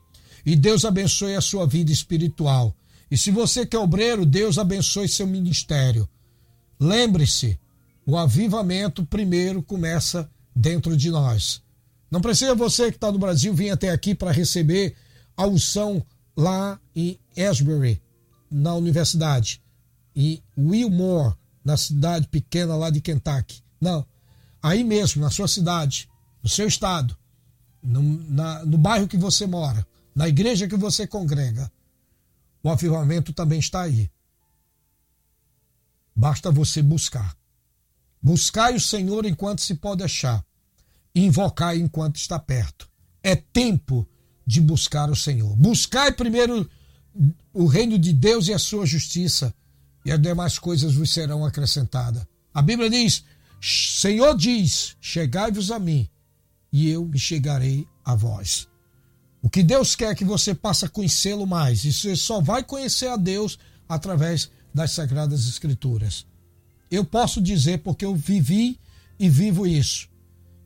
[0.46, 2.76] E Deus abençoe a sua vida espiritual.
[3.10, 6.08] E se você é obreiro, Deus abençoe seu ministério.
[6.78, 7.58] Lembre-se,
[8.06, 11.62] o avivamento primeiro começa dentro de nós.
[12.12, 14.96] Não precisa você que está no Brasil vir até aqui para receber
[15.38, 16.06] a unção
[16.36, 18.02] lá em Asbury,
[18.52, 19.62] na universidade,
[20.14, 21.36] e Wilmore,
[21.68, 23.62] na cidade pequena lá de Kentucky.
[23.80, 24.08] Não.
[24.64, 26.10] Aí mesmo, na sua cidade,
[26.42, 27.16] no seu estado,
[27.84, 31.70] no, na, no bairro que você mora, na igreja que você congrega,
[32.64, 34.10] o avivamento também está aí.
[36.16, 37.36] Basta você buscar.
[38.24, 40.44] Buscai o Senhor enquanto se pode achar,
[41.14, 42.90] invocai enquanto está perto.
[43.22, 44.08] É tempo
[44.46, 45.54] de buscar o Senhor.
[45.58, 46.70] Buscai primeiro
[47.54, 49.54] o reino de Deus e a sua justiça,
[50.08, 52.26] e as demais coisas vos serão acrescentadas.
[52.54, 53.26] A Bíblia diz:
[53.62, 56.08] Senhor diz: Chegai-vos a mim,
[56.72, 58.70] e eu me chegarei a vós.
[59.42, 61.84] O que Deus quer é que você passe a conhecê-lo mais.
[61.84, 66.26] E você só vai conhecer a Deus através das Sagradas Escrituras.
[66.90, 68.80] Eu posso dizer porque eu vivi
[69.20, 70.08] e vivo isso.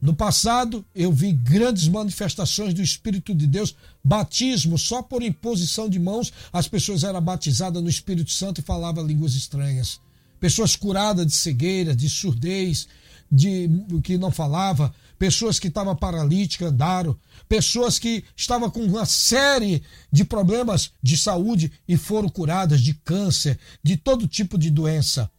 [0.02, 6.00] No passado, eu vi grandes manifestações do Espírito de Deus, batismo, só por imposição de
[6.00, 10.02] mãos, as pessoas eram batizadas no Espírito Santo e falavam línguas estranhas.
[10.40, 12.88] Pessoas curadas de cegueira, de surdez,
[13.32, 13.70] de
[14.04, 17.16] que não falava, pessoas que estavam paralíticas andaram,
[17.48, 23.60] pessoas que estavam com uma série de problemas de saúde e foram curadas de câncer,
[23.84, 25.30] de todo tipo de doença.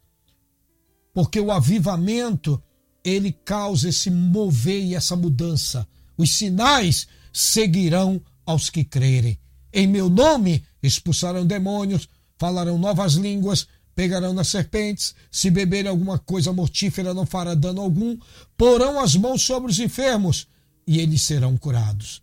[1.13, 2.63] Porque o avivamento
[3.03, 5.87] ele causa esse mover e essa mudança.
[6.17, 9.37] Os sinais seguirão aos que crerem.
[9.71, 16.53] Em meu nome expulsarão demônios, falarão novas línguas, pegarão nas serpentes, se beberem alguma coisa
[16.53, 18.17] mortífera não fará dano algum,
[18.57, 20.47] porão as mãos sobre os enfermos
[20.85, 22.21] e eles serão curados.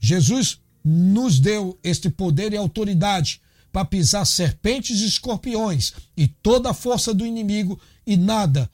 [0.00, 3.40] Jesus nos deu este poder e autoridade
[3.72, 8.70] para pisar serpentes e escorpiões e toda a força do inimigo e nada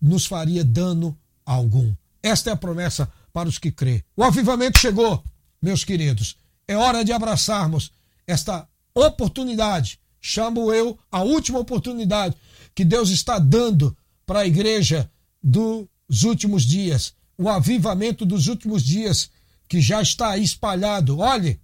[0.00, 1.94] nos faria dano algum.
[2.22, 4.04] Esta é a promessa para os que crê.
[4.16, 5.22] O avivamento chegou,
[5.60, 6.36] meus queridos.
[6.66, 7.92] É hora de abraçarmos
[8.26, 9.98] esta oportunidade.
[10.20, 12.36] Chamo eu a última oportunidade
[12.74, 13.96] que Deus está dando
[14.26, 15.10] para a igreja
[15.42, 15.88] dos
[16.24, 17.14] últimos dias.
[17.36, 19.30] O avivamento dos últimos dias
[19.68, 21.18] que já está espalhado.
[21.18, 21.60] Olhe,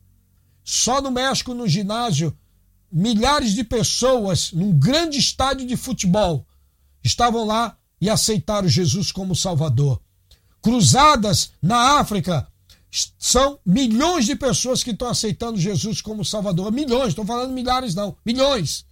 [0.62, 2.36] só no México, no ginásio,
[2.90, 6.46] milhares de pessoas num grande estádio de futebol
[7.02, 10.00] estavam lá e aceitaram Jesus como Salvador.
[10.60, 12.46] Cruzadas na África,
[13.18, 16.70] são milhões de pessoas que estão aceitando Jesus como Salvador.
[16.70, 18.86] Milhões, estou falando milhares não, milhões.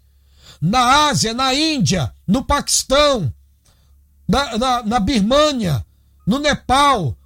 [0.61, 3.33] Na Ásia, na Índia, no Paquistão,
[4.29, 5.85] na, na, na Birmânia,
[6.27, 7.17] no Nepal,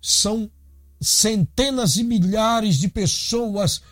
[0.00, 0.50] são
[1.00, 3.82] centenas e milhares de pessoas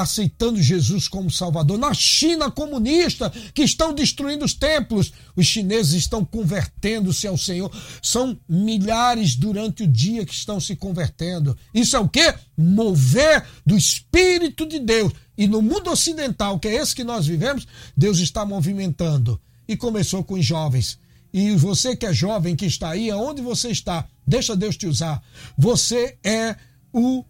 [0.00, 1.76] aceitando Jesus como Salvador.
[1.76, 7.70] Na China comunista, que estão destruindo os templos, os chineses estão convertendo-se ao Senhor.
[8.00, 11.56] São milhares durante o dia que estão se convertendo.
[11.74, 12.32] Isso é o que?
[12.56, 15.12] Mover do Espírito de Deus.
[15.36, 19.40] E no mundo ocidental, que é esse que nós vivemos, Deus está movimentando.
[19.66, 20.98] E começou com os jovens.
[21.32, 25.22] E você que é jovem, que está aí, aonde você está, deixa Deus te usar.
[25.58, 26.56] Você é
[26.92, 27.24] o,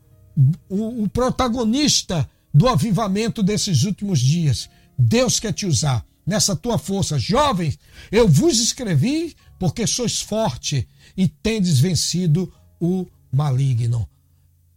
[0.68, 4.68] o, o protagonista do avivamento desses últimos dias.
[4.98, 7.16] Deus quer te usar nessa tua força.
[7.16, 7.78] Jovens,
[8.10, 14.08] eu vos escrevi porque sois forte e tendes vencido o maligno.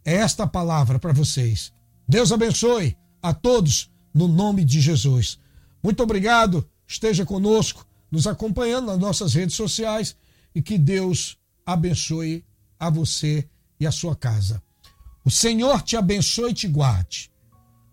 [0.04, 1.72] É esta palavra para vocês.
[2.06, 5.36] Deus abençoe a todos no nome de Jesus.
[5.82, 6.64] Muito obrigado.
[6.86, 10.14] Esteja conosco, nos acompanhando nas nossas redes sociais
[10.54, 12.44] e que Deus abençoe
[12.78, 13.48] a você
[13.80, 14.62] e a sua casa.
[15.24, 17.31] O Senhor te abençoe e te guarde.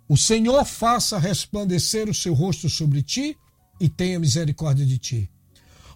[0.09, 3.37] O Senhor faça resplandecer o seu rosto sobre ti
[3.79, 5.29] e tenha misericórdia de ti.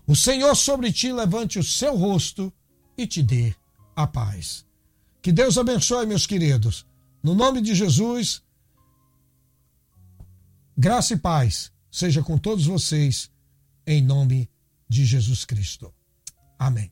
[0.05, 2.53] O Senhor sobre ti levante o seu rosto
[2.95, 3.55] e te dê
[3.95, 4.65] a paz.
[5.19, 6.85] Que Deus abençoe, meus queridos.
[7.23, 8.43] No nome de Jesus,
[10.77, 13.31] graça e paz seja com todos vocês,
[13.87, 14.47] em nome
[14.87, 15.91] de Jesus Cristo.
[16.59, 16.91] Amém.